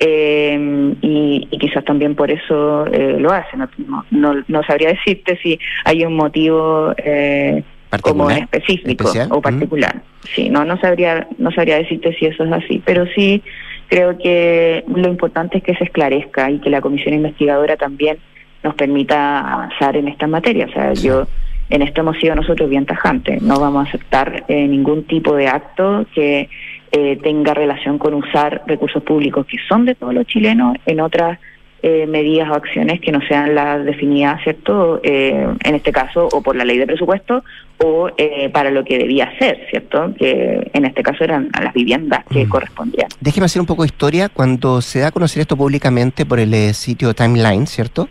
[0.00, 3.56] Eh, y, y, quizás también por eso eh, lo hace.
[3.56, 7.64] No, no, no, sabría decirte si hay un motivo eh,
[8.00, 10.02] como específico o particular.
[10.22, 13.42] Sí, no, no sabría, no sabría decirte si eso es así, pero sí
[13.88, 18.18] creo que lo importante es que se esclarezca y que la comisión investigadora también
[18.62, 20.66] nos permita avanzar en esta materia.
[20.66, 21.26] O sea, yo
[21.70, 23.42] en esto hemos sido nosotros bien tajantes.
[23.42, 26.48] No vamos a aceptar eh, ningún tipo de acto que
[26.92, 31.38] eh, tenga relación con usar recursos públicos que son de todos los chilenos en otras
[31.80, 35.00] eh, medidas o acciones que no sean las definidas, ¿cierto?
[35.04, 37.44] Eh, en este caso, o por la ley de presupuesto,
[37.78, 40.12] o eh, para lo que debía ser, ¿cierto?
[40.18, 42.48] Que en este caso eran a las viviendas que mm.
[42.48, 43.08] correspondían.
[43.20, 44.28] Déjeme hacer un poco de historia.
[44.28, 48.08] Cuando se da a conocer esto públicamente por el eh, sitio Timeline, ¿cierto?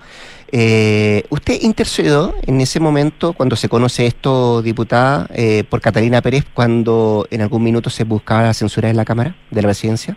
[0.51, 6.45] Eh, ¿Usted intercedió en ese momento, cuando se conoce esto, diputada, eh, por Catalina Pérez,
[6.53, 10.15] cuando en algún minuto se buscaba la censura de la Cámara, de la presidencia?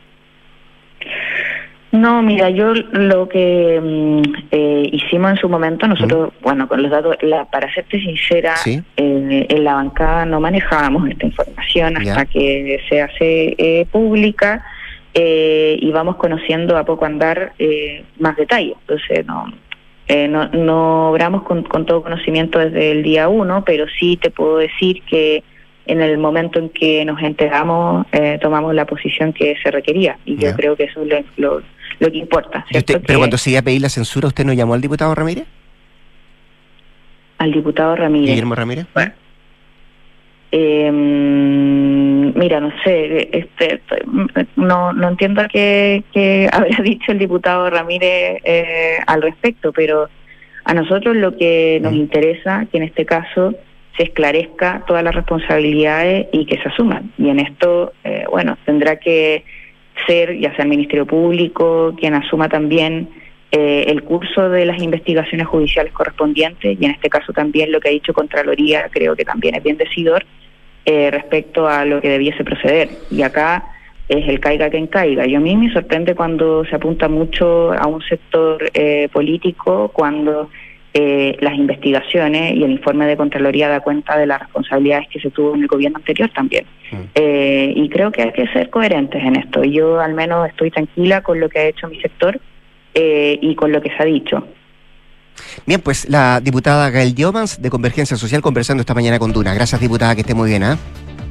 [1.93, 4.23] No, mira, yo lo que mm,
[4.53, 8.81] eh, hicimos en su momento, nosotros, bueno, con los datos, la, para serte sincera, ¿Sí?
[8.97, 14.65] eh, en la bancada no manejábamos esta información hasta que se hace eh, pública
[15.15, 18.77] eh, y vamos conociendo a poco andar eh, más detalles.
[18.83, 19.53] Entonces, no,
[20.13, 24.29] eh, no, no obramos con, con todo conocimiento desde el día uno, pero sí te
[24.31, 25.45] puedo decir que
[25.87, 30.19] en el momento en que nos enteramos, eh, tomamos la posición que se requería.
[30.25, 30.51] Y yeah.
[30.51, 31.63] yo creo que eso es lo, lo,
[32.01, 32.67] lo que importa.
[32.75, 35.47] Usted, pero cuando se iba a pedir la censura, ¿usted no llamó al diputado Ramírez?
[37.39, 38.31] Al diputado Ramírez.
[38.31, 38.87] Guillermo Ramírez.
[38.93, 39.13] Bueno.
[40.51, 40.91] Eh,
[42.35, 43.81] mira, no sé, este,
[44.57, 50.09] no, no entiendo qué, qué habrá dicho el diputado Ramírez eh, al respecto, pero
[50.65, 53.55] a nosotros lo que nos interesa, que en este caso
[53.97, 57.13] se esclarezca todas las responsabilidades y que se asuman.
[57.19, 59.45] Y en esto, eh, bueno, tendrá que
[60.07, 63.09] ser, ya sea el Ministerio Público, quien asuma también
[63.53, 67.89] eh, el curso de las investigaciones judiciales correspondientes, y en este caso también lo que
[67.89, 70.25] ha dicho Contraloría, creo que también es bien decidor
[70.85, 72.89] eh, respecto a lo que debiese proceder.
[73.11, 73.65] Y acá
[74.09, 75.27] es el caiga quien caiga.
[75.27, 80.51] Y a mí me sorprende cuando se apunta mucho a un sector eh, político, cuando
[80.93, 85.31] eh, las investigaciones y el informe de Contraloría da cuenta de las responsabilidades que se
[85.31, 86.65] tuvo en el gobierno anterior también.
[86.91, 86.97] Mm.
[87.15, 89.63] Eh, y creo que hay que ser coherentes en esto.
[89.63, 92.41] Yo al menos estoy tranquila con lo que ha hecho mi sector
[92.95, 94.45] eh, y con lo que se ha dicho.
[95.67, 99.55] Bien, pues la diputada Gael Jovans de Convergencia Social conversando esta mañana con Duna.
[99.55, 100.63] Gracias, diputada, que esté muy bien.
[100.63, 100.77] ¿eh?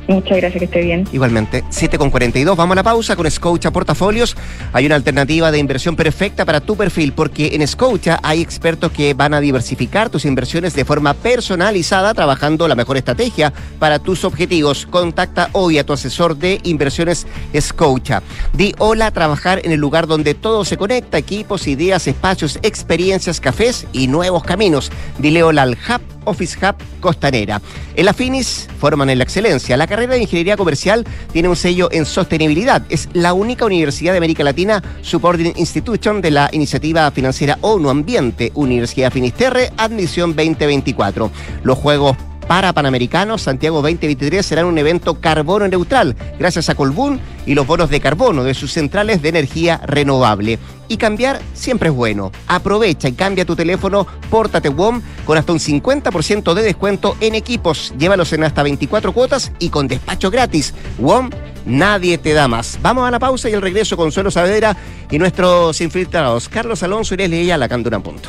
[0.09, 1.07] Muchas gracias, que esté bien.
[1.11, 2.57] Igualmente, 7 con 42.
[2.57, 4.35] Vamos a la pausa con Scotia Portafolios.
[4.73, 9.13] Hay una alternativa de inversión perfecta para tu perfil, porque en Scotia hay expertos que
[9.13, 14.87] van a diversificar tus inversiones de forma personalizada, trabajando la mejor estrategia para tus objetivos.
[14.87, 17.27] Contacta hoy a tu asesor de inversiones
[17.59, 18.23] Scotia.
[18.53, 23.39] Di hola a trabajar en el lugar donde todo se conecta: equipos, ideas, espacios, experiencias,
[23.39, 24.91] cafés y nuevos caminos.
[25.19, 27.61] Dile hola al Hub Office Hub Costanera.
[27.95, 29.77] En la Finis forman en la excelencia.
[29.77, 32.83] La de Ingeniería Comercial tiene un sello en sostenibilidad.
[32.89, 38.51] Es la única universidad de América Latina Subordinate Institution de la iniciativa financiera ONU Ambiente,
[38.55, 41.31] Universidad Finisterre, admisión 2024.
[41.63, 42.17] Los Juegos
[42.49, 47.91] para Panamericanos Santiago 2023 serán un evento carbono neutral, gracias a Colbún y los bonos
[47.91, 50.57] de carbono de sus centrales de energía renovable.
[50.87, 52.31] Y cambiar siempre es bueno.
[52.47, 57.93] Aprovecha y cambia tu teléfono Pórtate WOM con hasta un 50% de descuento en equipos.
[57.99, 60.73] Llévalos en hasta 24 cuotas y con despacho gratis.
[60.97, 61.29] WOM,
[61.67, 62.79] nadie te da más.
[62.81, 64.75] Vamos a la pausa y el regreso con Suelo Saavedra
[65.11, 68.27] y nuestros infiltrados Carlos Alonso y Leslie la Candura Punto.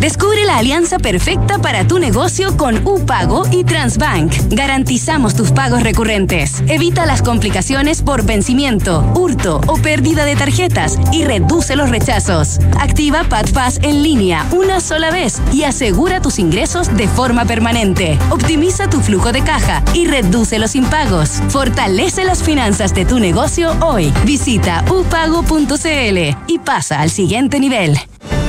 [0.00, 4.32] Descubre la alianza perfecta para tu negocio con UPago y Transbank.
[4.48, 6.62] Garantizamos tus pagos recurrentes.
[6.68, 12.60] Evita las complicaciones por vencimiento, hurto o pérdida de tarjetas y reduce los rechazos.
[12.80, 18.18] Activa PadPass en línea una sola vez y asegura tus ingresos de forma permanente.
[18.30, 21.42] Optimiza tu flujo de caja y reduce los impagos.
[21.50, 24.10] Fortalece las finanzas de tu negocio hoy.
[24.24, 27.98] Visita upago.cl y pasa al siguiente nivel.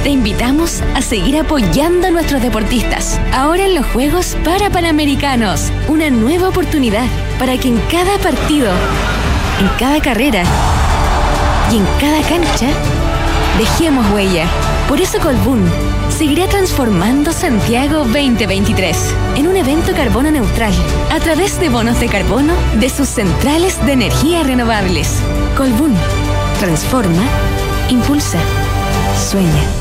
[0.03, 3.19] Te invitamos a seguir apoyando a nuestros deportistas.
[3.31, 7.05] Ahora en los Juegos para Panamericanos, una nueva oportunidad
[7.37, 8.71] para que en cada partido,
[9.59, 10.43] en cada carrera
[11.71, 12.69] y en cada cancha
[13.59, 14.47] dejemos huella.
[14.89, 15.63] Por eso Colbún
[16.09, 18.97] seguirá transformando Santiago 2023
[19.35, 20.73] en un evento carbono neutral
[21.11, 25.21] a través de bonos de carbono de sus centrales de energía renovables.
[25.55, 25.95] Colbún
[26.59, 27.23] transforma,
[27.89, 28.39] impulsa,
[29.29, 29.80] sueña.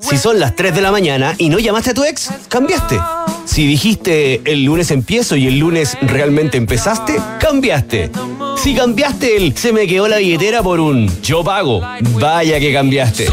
[0.00, 2.98] Si son las 3 de la mañana y no llamaste a tu ex, cambiaste.
[3.44, 8.10] Si dijiste el lunes empiezo y el lunes realmente empezaste, cambiaste.
[8.56, 11.82] Si cambiaste el se me quedó la billetera por un yo pago,
[12.18, 13.26] vaya que cambiaste.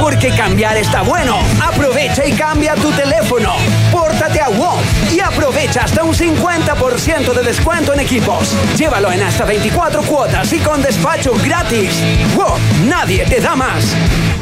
[0.00, 1.38] Porque cambiar está bueno.
[1.62, 3.54] Aprovecha y cambia tu teléfono.
[3.90, 4.80] Pórtate a WOM
[5.14, 8.52] y aprovecha hasta un 50% de descuento en equipos.
[8.76, 11.90] Llévalo en hasta 24 cuotas y con despacho gratis.
[12.36, 13.94] WOM, nadie te da más.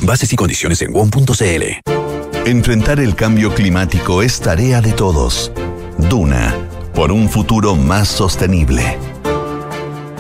[0.03, 2.47] Bases y condiciones en WOM.cl.
[2.47, 5.53] Enfrentar el cambio climático es tarea de todos.
[5.99, 6.57] Duna,
[6.95, 8.97] por un futuro más sostenible.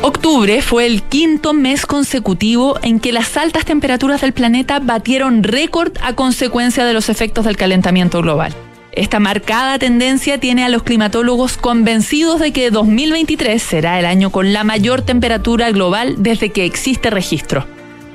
[0.02, 5.92] Octubre fue el quinto mes consecutivo en que las altas temperaturas del planeta batieron récord
[6.02, 8.54] a consecuencia de los efectos del calentamiento global.
[8.92, 14.52] Esta marcada tendencia tiene a los climatólogos convencidos de que 2023 será el año con
[14.52, 17.66] la mayor temperatura global desde que existe registro.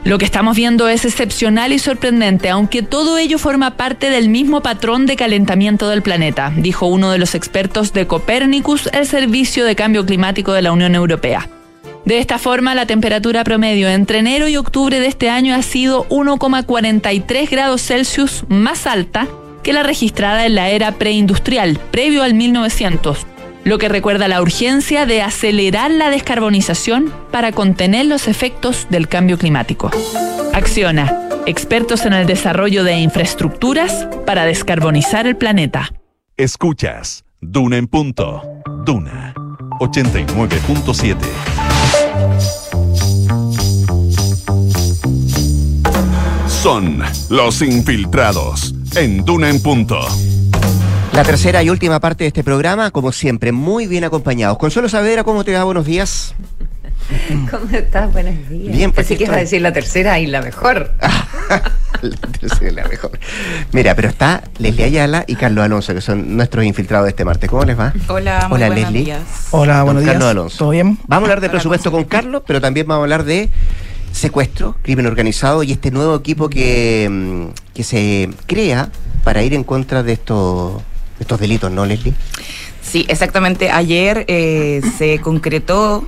[0.05, 4.61] Lo que estamos viendo es excepcional y sorprendente, aunque todo ello forma parte del mismo
[4.61, 9.75] patrón de calentamiento del planeta, dijo uno de los expertos de Copernicus, el Servicio de
[9.75, 11.49] Cambio Climático de la Unión Europea.
[12.05, 16.07] De esta forma, la temperatura promedio entre enero y octubre de este año ha sido
[16.09, 19.27] 1,43 grados Celsius más alta
[19.63, 23.25] que la registrada en la era preindustrial, previo al 1900,
[23.65, 29.39] lo que recuerda la urgencia de acelerar la descarbonización para contener los efectos del cambio
[29.39, 29.89] climático.
[30.53, 35.91] Acciona, expertos en el desarrollo de infraestructuras para descarbonizar el planeta.
[36.37, 38.43] Escuchas Duna en punto.
[38.85, 39.33] Duna
[39.79, 41.17] 89.7.
[46.47, 49.99] Son los infiltrados en Duna en punto.
[51.15, 54.57] La tercera y última parte de este programa, como siempre, muy bien acompañados.
[54.57, 55.63] Consuelo Saavedra, ¿cómo te va?
[55.63, 56.35] Buenos días.
[57.49, 58.11] ¿Cómo estás?
[58.11, 58.75] Buenos días.
[58.75, 60.91] Bien, pues Así que vas a decir la tercera y la mejor.
[62.01, 63.17] la tercera y la mejor.
[63.71, 67.49] Mira, pero está Leslie Ayala y Carlos Alonso, que son nuestros infiltrados de este martes.
[67.49, 67.93] ¿Cómo les va?
[68.09, 69.05] Hola, muy Hola buenos Leslie.
[69.05, 69.21] días.
[69.51, 70.13] Hola, buenos días.
[70.15, 70.57] Carlos Alonso.
[70.57, 70.97] ¿Todo bien?
[71.07, 73.49] Vamos a hablar de presupuesto con Carlos, pero también vamos a hablar de
[74.11, 78.89] secuestro, crimen organizado y este nuevo equipo que, mm, que se crea
[79.23, 80.81] para ir en contra de estos,
[81.19, 82.13] estos delitos, ¿no, Leslie?
[82.81, 83.71] Sí, exactamente.
[83.71, 86.07] Ayer eh, se concretó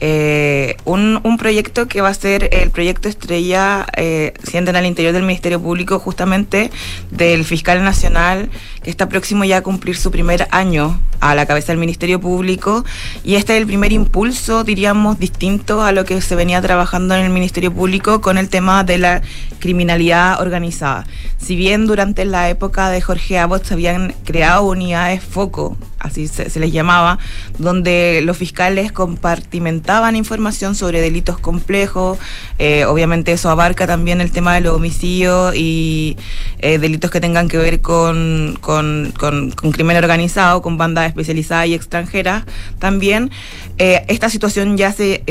[0.00, 5.12] eh, un, un proyecto que va a ser el proyecto estrella, eh, sienten al interior
[5.12, 6.70] del Ministerio Público, justamente
[7.10, 8.50] del fiscal nacional,
[8.82, 12.84] que está próximo ya a cumplir su primer año a la cabeza del Ministerio Público.
[13.24, 17.24] Y este es el primer impulso, diríamos, distinto a lo que se venía trabajando en
[17.24, 19.22] el Ministerio Público con el tema de la
[19.58, 21.06] criminalidad organizada.
[21.38, 26.58] Si bien durante la época de Jorge Abbott se habían creado unidades foco, así se,
[26.58, 27.18] les llamaba,
[27.58, 32.18] donde los fiscales compartimentaban información sobre delitos complejos.
[32.58, 36.16] Eh, obviamente eso abarca también el tema de los homicidios y
[36.58, 41.74] eh, delitos que tengan que ver con, con, con- crimen organizado, con bandas especializadas y
[41.74, 42.44] extranjeras
[42.78, 43.30] también.
[43.78, 45.22] Eh, esta situación ya se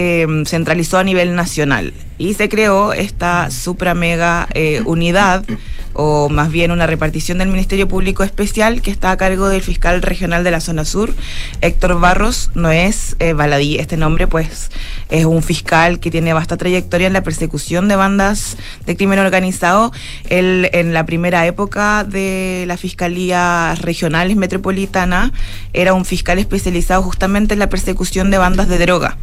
[0.45, 5.43] centralizó a nivel nacional y se creó esta supra mega eh, unidad
[5.93, 10.01] o más bien una repartición del Ministerio Público Especial que está a cargo del fiscal
[10.01, 11.13] regional de la zona sur,
[11.61, 12.51] Héctor Barros.
[12.53, 14.71] No es eh, baladí este nombre, pues
[15.09, 19.91] es un fiscal que tiene vasta trayectoria en la persecución de bandas de crimen organizado.
[20.29, 25.33] Él en la primera época de la Fiscalía Regional Metropolitana
[25.73, 29.17] era un fiscal especializado justamente en la persecución de bandas de droga.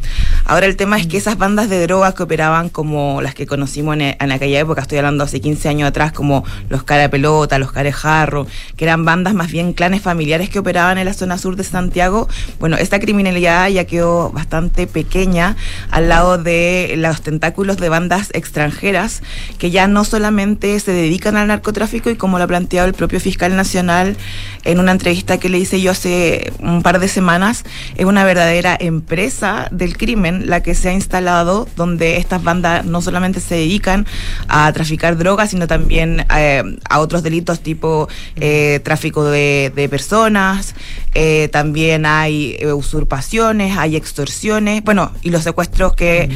[0.44, 3.97] Ahora el tema es que esas bandas de droga que operaban como las que conocimos
[3.97, 7.72] en, en aquella época, estoy hablando hace 15 años atrás, como los cara pelota, los
[7.72, 11.64] carejarro, que eran bandas más bien clanes familiares que operaban en la zona sur de
[11.64, 12.28] Santiago,
[12.61, 15.57] bueno, esta criminalidad ya quedó bastante pequeña
[15.91, 19.20] al lado de los tentáculos de bandas extranjeras
[19.59, 23.18] que ya no solamente se dedican al narcotráfico y como lo ha planteado el propio
[23.18, 24.16] fiscal nacional
[24.62, 27.64] en una entrevista que le hice yo hace un par de semanas,
[27.97, 33.00] es una verdadera empresa del crimen la que se ha instalado donde estas bandas no
[33.02, 34.06] solamente se dedican
[34.48, 40.74] a traficar drogas, sino también eh, a otros delitos tipo eh, tráfico de, de personas,
[41.14, 46.28] eh, también hay usurpaciones, hay extorsiones, bueno, y los secuestros que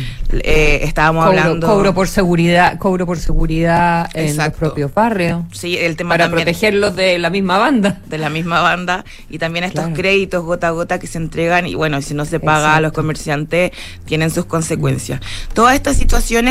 [0.82, 1.66] estábamos Cobro, hablando.
[1.66, 5.42] cobro por seguridad, cobro por seguridad en los propios barrios.
[5.52, 8.00] Sí, el tema Para también- protegerlos de la misma banda.
[8.06, 9.96] de la misma banda y también estos Claro.
[9.96, 12.92] créditos gota a gota que se entregan y bueno, si no se paga a los
[12.92, 13.70] comerciantes
[14.04, 15.20] tienen sus consecuencias.
[15.54, 15.96] Todas estas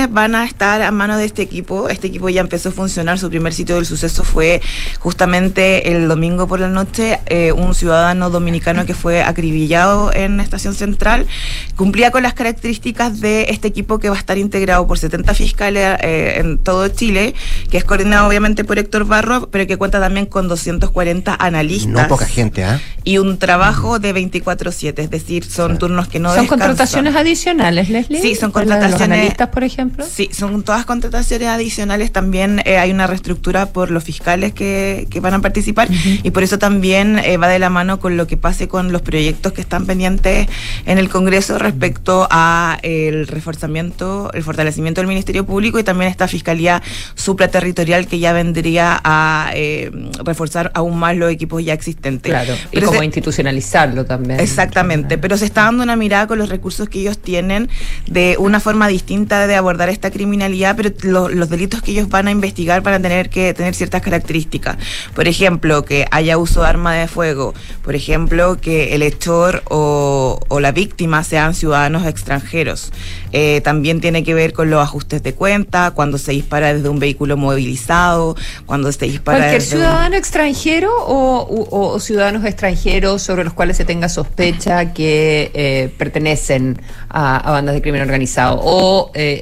[0.09, 1.89] van a estar a mano de este equipo.
[1.89, 4.61] Este equipo ya empezó a funcionar, su primer sitio del suceso fue
[4.99, 10.73] justamente el domingo por la noche, eh, un ciudadano dominicano que fue acribillado en Estación
[10.75, 11.27] Central.
[11.75, 15.97] Cumplía con las características de este equipo que va a estar integrado por 70 fiscales
[16.01, 17.34] eh, en todo Chile,
[17.71, 22.07] que es coordinado obviamente por Héctor Barro, pero que cuenta también con 240 analistas No
[22.07, 22.82] poca gente, ¿ah?
[23.03, 26.67] y un trabajo de 24/7, es decir, son turnos que no ¿Son descansan.
[26.67, 28.21] contrataciones adicionales, Leslie?
[28.21, 29.34] Sí, son ¿La contrataciones.
[29.60, 30.05] Por ejemplo?
[30.10, 32.14] Sí, son todas contrataciones adicionales.
[32.14, 35.89] También eh, hay una reestructura por los fiscales que, que van a participar
[36.24, 39.01] y por eso también eh, va de la mano con lo que pase con los
[39.01, 40.47] proyectos que están pendientes
[40.86, 46.30] en el Congreso respecto a el reforzamiento, el fortalecimiento del Ministerio Público y también esta
[46.30, 46.82] fiscalía
[47.16, 49.91] supraterritorial que ya vendría a eh,
[50.24, 52.32] reforzar aún más los equipos ya existentes.
[52.32, 54.39] Claro, y Pero como se- institucionalizarlo también.
[54.39, 57.68] Exactamente, pero se está dando una mirada con los recursos que ellos tienen
[58.07, 62.28] de una forma distinta de abordar esta criminalidad, pero lo- los delitos que ellos van
[62.28, 64.78] a investigar van a tener que tener ciertas características.
[65.16, 70.39] Por ejemplo, que haya uso de arma de fuego, por ejemplo, que el hechor o,
[70.47, 72.91] o la víctima sean ciudadanos extranjeros.
[73.32, 77.00] Eh, también tiene que ver con los ajustes de cuenta, cuando se dispara desde un
[77.00, 78.36] vehículo movilizado,
[78.66, 83.54] cuando se dispara ¿Cualquier desde un- ciudadano extranjero o, o- o ciudadanos extranjeros sobre los
[83.54, 88.60] cuales se tenga sospecha que eh, pertenecen a, a bandas de crimen organizado?
[88.64, 89.38] ¿O eh,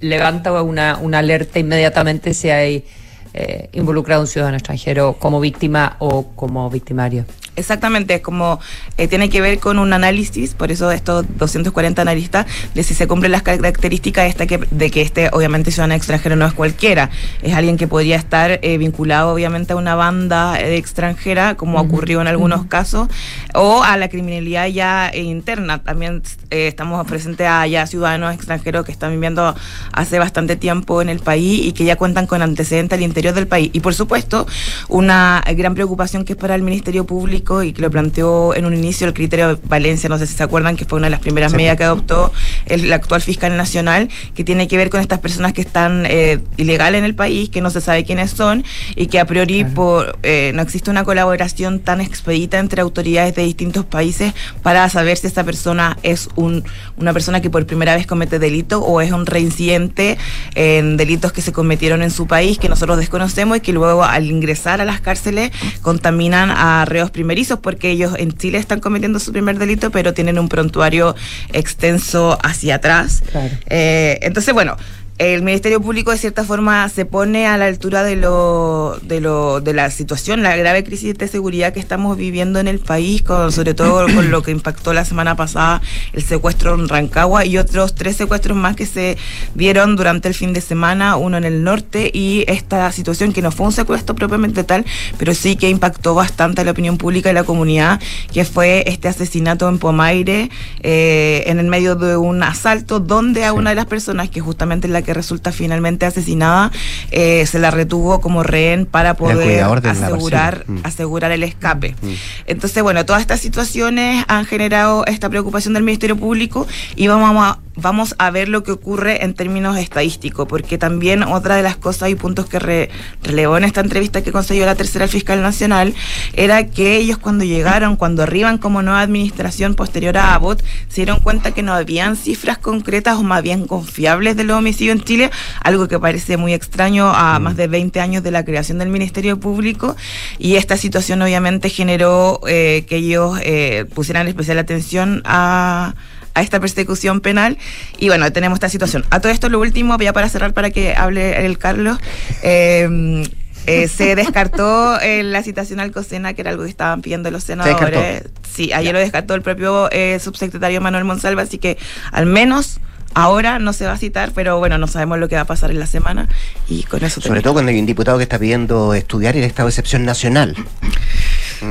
[0.00, 2.84] levanta una, una alerta inmediatamente si hay
[3.32, 7.24] eh, involucrado un ciudadano extranjero como víctima o como victimario?
[7.56, 8.60] Exactamente, es como
[8.98, 13.06] eh, tiene que ver con un análisis, por eso estos 240 analistas, de si se
[13.06, 17.10] cumplen las características esta que, de que este, obviamente, ciudadano extranjero no es cualquiera,
[17.42, 22.20] es alguien que podría estar eh, vinculado, obviamente, a una banda eh, extranjera, como ocurrió
[22.20, 23.08] en algunos casos,
[23.54, 25.82] o a la criminalidad ya eh, interna.
[25.82, 29.54] También estamos presentes a ya ciudadanos extranjeros que están viviendo
[29.92, 33.46] hace bastante tiempo en el país y que ya cuentan con antecedentes al interior del
[33.46, 33.70] país.
[33.72, 34.46] Y por supuesto,
[34.88, 38.74] una gran preocupación que es para el Ministerio Público y que lo planteó en un
[38.74, 41.52] inicio el criterio Valencia, no sé si se acuerdan, que fue una de las primeras
[41.52, 42.32] medidas que adoptó
[42.66, 46.98] el, actual fiscal nacional, que tiene que ver con estas personas que están eh, ilegales
[46.98, 48.64] en el país, que no se sabe quiénes son
[48.96, 53.42] y que a priori por, eh, no existe una colaboración tan expedita entre autoridades de
[53.42, 56.64] distintos países para saber si esta persona es un,
[56.96, 60.18] una persona que por primera vez comete delito o es un reincidente
[60.54, 64.26] en delitos que se cometieron en su país que nosotros desconocemos y que luego al
[64.26, 65.50] ingresar a las cárceles
[65.82, 70.38] contaminan a reos primerizos porque ellos en Chile están cometiendo su primer delito pero tienen
[70.38, 71.14] un prontuario
[71.52, 73.22] extenso hacia atrás.
[73.68, 74.76] Eh, entonces, bueno,
[75.18, 79.62] el Ministerio Público de cierta forma se pone a la altura de lo, de lo
[79.62, 83.50] de la situación, la grave crisis de seguridad que estamos viviendo en el país, con,
[83.50, 85.80] sobre todo con lo que impactó la semana pasada
[86.12, 89.16] el secuestro en Rancagua y otros tres secuestros más que se
[89.54, 93.50] dieron durante el fin de semana, uno en el norte y esta situación que no
[93.50, 94.84] fue un secuestro propiamente tal,
[95.16, 98.00] pero sí que impactó bastante a la opinión pública y la comunidad,
[98.34, 100.50] que fue este asesinato en Pomaire
[100.82, 104.86] eh, en el medio de un asalto donde a una de las personas que justamente
[104.86, 106.72] es la que resulta finalmente asesinada,
[107.12, 110.80] eh, se la retuvo como rehén para poder asegurar, mm.
[110.82, 111.94] asegurar el escape.
[112.02, 112.12] Mm.
[112.46, 117.60] Entonces, bueno, todas estas situaciones han generado esta preocupación del Ministerio Público y vamos a,
[117.76, 122.10] vamos a ver lo que ocurre en términos estadísticos, porque también otra de las cosas
[122.10, 122.90] y puntos que
[123.22, 125.94] relevó en esta entrevista que concedió la tercera fiscal nacional
[126.32, 131.20] era que ellos cuando llegaron, cuando arriban como nueva administración posterior a Abbott, se dieron
[131.20, 135.30] cuenta que no habían cifras concretas o más bien confiables de los homicidios en Chile,
[135.62, 137.42] algo que parece muy extraño a mm.
[137.42, 139.96] más de 20 años de la creación del Ministerio Público
[140.38, 145.94] y esta situación obviamente generó eh, que ellos eh, pusieran especial atención a
[146.36, 147.56] a esta persecución penal.
[147.98, 149.04] Y bueno, tenemos esta situación.
[149.10, 151.98] A todo esto, lo último, ya para cerrar, para que hable el Carlos.
[152.42, 153.24] Eh,
[153.66, 157.42] eh, se descartó eh, la citación al COSENA, que era algo que estaban pidiendo los
[157.42, 158.24] senadores.
[158.54, 159.88] Sí, ayer lo descartó el propio
[160.20, 161.78] subsecretario Manuel Monsalva, así que
[162.12, 162.80] al menos
[163.16, 165.70] Ahora no se va a citar, pero bueno, no sabemos lo que va a pasar
[165.70, 166.28] en la semana
[166.68, 167.22] y con eso.
[167.22, 170.54] Sobre todo cuando hay un diputado que está pidiendo estudiar el estado de excepción nacional.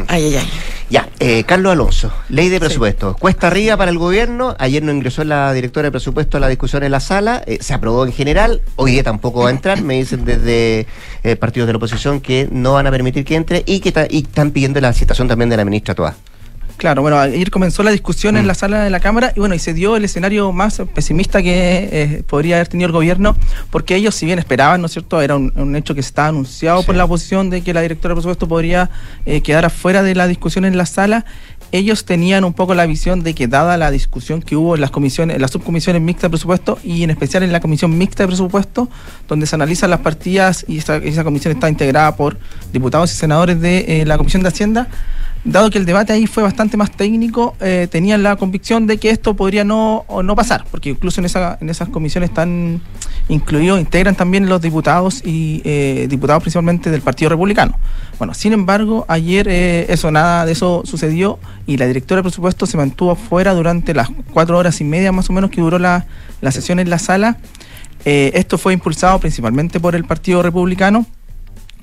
[0.07, 0.49] Ay, ay, ay.
[0.89, 3.15] Ya, eh, Carlos Alonso, ley de presupuesto.
[3.19, 4.55] Cuesta arriba para el gobierno.
[4.57, 7.43] Ayer no ingresó la directora de presupuesto a la discusión en la sala.
[7.45, 8.63] Eh, se aprobó en general.
[8.75, 9.83] Hoy día tampoco va a entrar.
[9.83, 10.87] Me dicen desde
[11.23, 14.49] eh, partidos de la oposición que no van a permitir que entre y que están
[14.49, 16.15] pidiendo la citación también de la ministra Toa.
[16.77, 18.47] Claro, bueno, ayer comenzó la discusión en mm.
[18.47, 21.89] la sala de la Cámara y bueno, y se dio el escenario más pesimista que
[21.91, 23.37] eh, podría haber tenido el gobierno,
[23.71, 26.95] porque ellos, si bien esperaban, ¿no es cierto?, era un, hecho que estaba anunciado por
[26.95, 28.89] la oposición de que la directora de presupuesto podría
[29.25, 31.25] eh, quedar afuera de la discusión en la sala.
[31.71, 34.91] Ellos tenían un poco la visión de que, dada la discusión que hubo en las
[34.91, 38.27] comisiones, en las subcomisiones mixtas de presupuesto y en especial en la comisión mixta de
[38.27, 38.89] presupuesto,
[39.27, 42.37] donde se analizan las partidas y esa, comisión está integrada por
[42.73, 44.87] diputados y senadores de eh, la Comisión de Hacienda,
[45.45, 49.11] dado que el debate ahí fue bastante más técnico, eh, tenían la convicción de que
[49.11, 52.81] esto podría no, no pasar, porque incluso en, esa, en esas comisiones están
[53.29, 57.77] incluidos, integran también los diputados y eh, diputados principalmente del Partido Republicano.
[58.17, 61.37] Bueno, sin embargo, ayer eh, eso, nada de eso sucedió
[61.67, 65.29] y la directora de presupuesto se mantuvo fuera durante las cuatro horas y media más
[65.29, 66.07] o menos que duró la,
[66.41, 67.37] la sesión en la sala.
[68.03, 71.05] esto fue impulsado principalmente por el Partido Republicano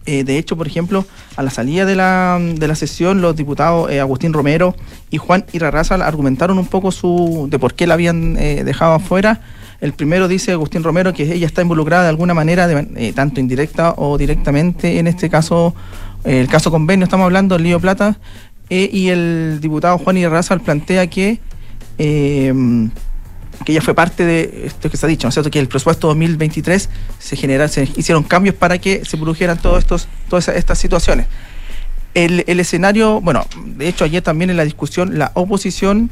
[0.05, 1.05] eh, de hecho, por ejemplo,
[1.37, 4.75] a la salida de la, de la sesión, los diputados eh, Agustín Romero
[5.11, 9.41] y Juan Irarraza argumentaron un poco su de por qué la habían eh, dejado afuera.
[9.81, 12.69] El primero dice Agustín Romero que ella está involucrada de alguna manera,
[13.15, 15.75] tanto indirecta o directamente, en este caso,
[16.23, 18.17] el caso convenio, estamos hablando, el lío plata,
[18.69, 21.41] y el diputado Juan Irarraza plantea que
[23.65, 25.51] que ya fue parte de esto que se ha dicho, ¿no es cierto?
[25.51, 26.89] Que el presupuesto 2023
[27.19, 31.27] se genera, se hicieron cambios para que se produjeran todos estos, todas estas situaciones.
[32.15, 36.11] El, escenario, bueno, de hecho ayer también en la discusión la oposición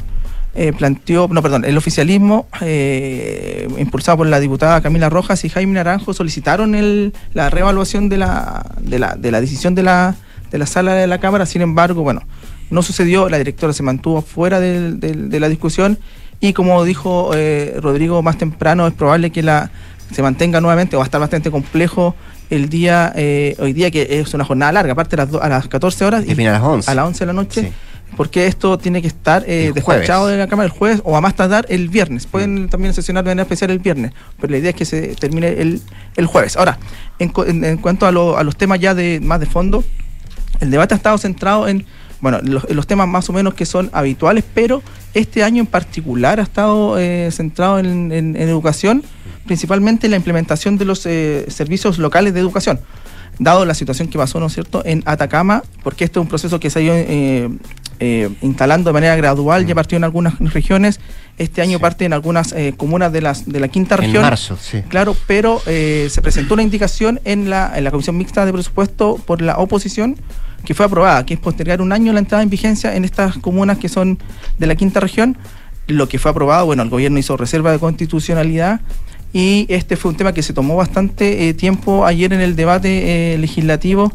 [0.55, 5.75] eh, planteó, no, perdón, el oficialismo, eh, impulsado por la diputada Camila Rojas y Jaime
[5.75, 10.17] Naranjo, solicitaron el, la reevaluación de la, de la, de la decisión de la,
[10.51, 12.23] de la sala de la Cámara, sin embargo, bueno,
[12.71, 15.99] no sucedió, la directora se mantuvo fuera de la discusión
[16.41, 19.71] y como dijo eh, Rodrigo más temprano, es probable que la
[20.13, 22.17] se mantenga nuevamente, va a estar bastante complejo
[22.49, 25.69] el día, eh, hoy día que es una jornada larga, aparte a las, a las
[25.69, 26.91] 14 horas y, a las 11.
[26.91, 27.73] A las 11 de la noche.
[28.17, 31.37] Porque esto tiene que estar eh, despachado de la Cámara el jueves o a más
[31.37, 32.27] tardar el viernes.
[32.27, 32.69] Pueden mm.
[32.69, 35.81] también sesionar de manera especial el viernes, pero la idea es que se termine el,
[36.17, 36.57] el jueves.
[36.57, 36.77] Ahora,
[37.21, 37.33] en,
[37.65, 39.85] en, cuanto a, a los temas ya de más de fondo,
[40.59, 41.87] el debate ha estado centrado en
[42.21, 44.83] bueno, los, temas más o menos que son habituales, pero
[45.15, 49.03] este año en particular ha estado eh, centrado en, educación,
[49.47, 52.81] principalmente en la implementación de los eh, servicios locales de educación,
[53.39, 56.61] dado la situación que pasó, ¿no es cierto?, en Atacama, porque este es un proceso
[56.61, 61.01] que se ha ido eh, instalando de manera gradual, ya partió en algunas regiones,
[61.39, 64.17] este año parte en algunas comunas de, las, de la quinta región.
[64.17, 64.83] En marzo, sí.
[64.89, 69.41] Claro, pero se presentó una indicación en la, en la Comisión Mixta de Presupuesto por
[69.41, 70.17] la oposición
[70.65, 73.79] que fue aprobada, que es postergar un año la entrada en vigencia en estas comunas
[73.79, 74.19] que son
[74.59, 75.37] de la quinta región.
[75.87, 78.81] Lo que fue aprobado, bueno, el gobierno hizo reserva de constitucionalidad
[79.33, 83.35] y este fue un tema que se tomó bastante eh, tiempo ayer en el debate
[83.35, 84.13] eh, legislativo.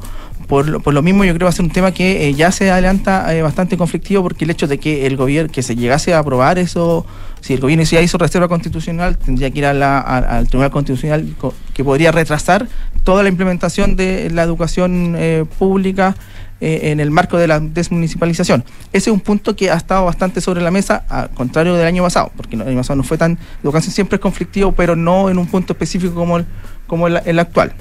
[0.48, 2.70] Por, lo mismo yo creo que va a ser un tema que eh, ya se
[2.70, 6.60] adelanta bastante conflictivo porque el hecho de que el gobierno, que se llegase a aprobar
[6.60, 7.06] eso,
[7.42, 11.36] si el gobierno ya hizo reserva constitucional, tendría que ir al Tribunal Constitucional
[11.74, 12.68] que podría retrasar
[13.04, 15.18] toda la implementación de la educación
[15.58, 16.16] pública
[16.62, 18.64] eh, en el marco de la desmunicipalización.
[18.94, 22.02] Ese es un punto que ha estado bastante sobre la mesa, al contrario del año
[22.02, 25.38] pasado, porque el año pasado no fue tan, educación siempre es conflictivo, pero no en
[25.38, 26.46] un punto específico como el,
[26.88, 27.74] como el, actual.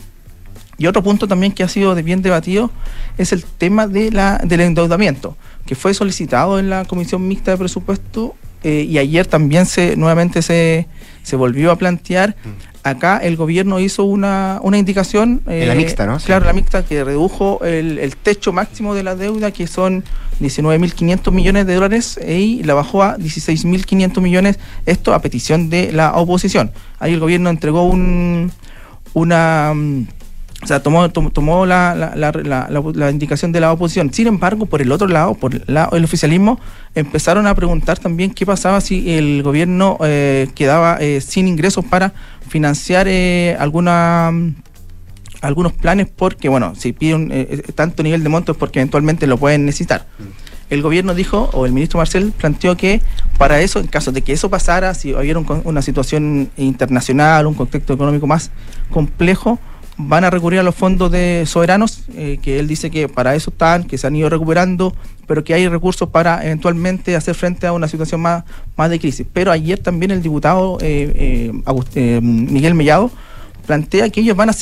[0.79, 2.71] Y otro punto también que ha sido bien debatido
[3.19, 7.59] es el tema de la, del endeudamiento, que fue solicitado en la Comisión Mixta de
[7.59, 10.89] Presupuesto eh, y ayer también se nuevamente se,
[11.23, 12.35] se volvió a plantear.
[12.83, 15.43] Acá el gobierno hizo una, una indicación.
[15.47, 16.19] En la mixta, ¿no?
[16.19, 16.27] Sí.
[16.27, 20.05] Claro, la mixta que redujo el, el techo máximo de la deuda, que son
[20.41, 26.15] 19.500 millones de dólares, y la bajó a 16.500 millones, esto a petición de la
[26.15, 26.73] oposición.
[26.99, 28.53] Ahí el gobierno entregó un,
[29.15, 29.73] una.
[30.65, 34.13] O sea, tomó, tom- tomó la, la, indicación de la oposición.
[34.13, 36.59] Sin embargo, por el otro lado, por el, oficialismo,
[36.95, 42.15] empezaron a preguntar también qué pasaba si el gobierno eh, quedaba eh, sin ingresos para
[42.49, 44.33] financiar eh, alguna
[45.43, 49.27] algunos planes porque, bueno, si piden eh, eh, tanto nivel de monto es porque eventualmente
[49.27, 50.07] lo pueden necesitar.
[50.71, 53.03] El gobierno dijo, o el ministro Marcel planteó que
[53.37, 57.53] para eso, en caso de que eso pasara, si hubiera un una situación internacional, un
[57.53, 58.51] contexto económico más
[58.91, 59.59] complejo,
[59.97, 63.51] van a recurrir a los fondos de soberanos, eh, que él dice que para eso
[63.51, 64.95] están, que se han ido recuperando,
[65.27, 68.45] pero que hay recursos para eventualmente hacer frente a una situación más,
[68.77, 69.27] más de crisis.
[69.33, 71.53] Pero ayer también el diputado eh,
[71.95, 73.11] eh, Miguel Mellado
[73.67, 74.55] plantea que ellos van a,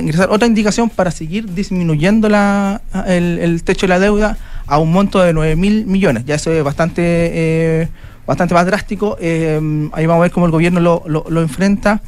[0.00, 4.36] ingresar otra indicación para seguir disminuyendo la, el, techo de la deuda
[4.66, 6.24] a un monto de 9 mil millones.
[6.26, 7.88] Ya eso es bastante,
[8.26, 9.16] bastante más drástico.
[9.18, 12.02] Ahí vamos a ver cómo el gobierno lo- lo enfrenta.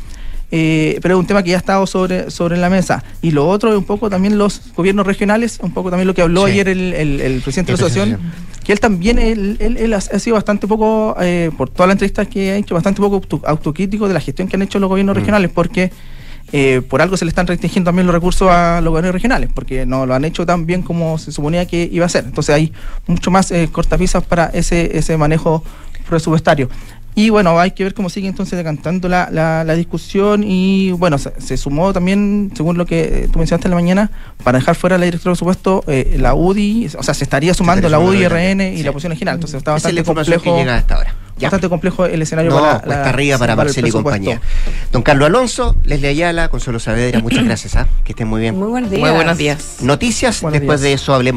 [0.55, 3.03] Eh, pero es un tema que ya ha estado sobre, sobre la mesa.
[3.23, 6.21] Y lo otro es un poco también los gobiernos regionales, un poco también lo que
[6.21, 6.53] habló Sí.
[6.53, 8.21] ayer el, el- el presidente de la asociación,
[8.63, 12.29] que él también, él, él- él ha, sido bastante poco, eh, por todas las entrevistas
[12.29, 15.17] que ha hecho, bastante poco auto- autocrítico de la gestión que han hecho los gobiernos
[15.17, 15.19] Mm.
[15.21, 15.91] regionales, porque
[16.55, 19.87] eh, por algo se le están restringiendo también los recursos a los gobiernos regionales, porque
[19.87, 22.25] no lo han hecho tan bien como se suponía que iba a ser.
[22.27, 22.73] Entonces hay
[23.07, 25.65] mucho más eh, cortapisas para ese, ese manejo
[26.11, 26.69] presupuestario.
[27.15, 31.19] Y bueno, hay que ver cómo sigue entonces decantando la, la, la discusión y bueno,
[31.19, 34.11] se, se sumó también, según lo que eh, tú mencionaste en la mañana,
[34.43, 37.89] para dejar fuera la directora de presupuesto, eh, la UDI, o sea, se estaría sumando
[37.91, 39.35] la UDI, RN y la oposición regional.
[39.35, 40.43] Entonces está es bastante complejo.
[40.43, 41.15] que llega hasta ahora.
[41.39, 41.47] Ya.
[41.49, 44.41] Bastante complejo el escenario No, para cuesta la- arriba para el Marcelo y compañía.
[44.93, 47.75] Don Carlos Alonso, Leslie Ayala, Consuelo Saavedra, muchas gracias.
[47.77, 47.89] ¿ah?
[48.05, 48.57] Que estén muy bien.
[48.57, 49.01] Muy buenos días.
[49.03, 49.77] Muy buenos días.
[49.81, 50.91] Noticias, Buenos después días.
[50.91, 51.31] de eso hablemos.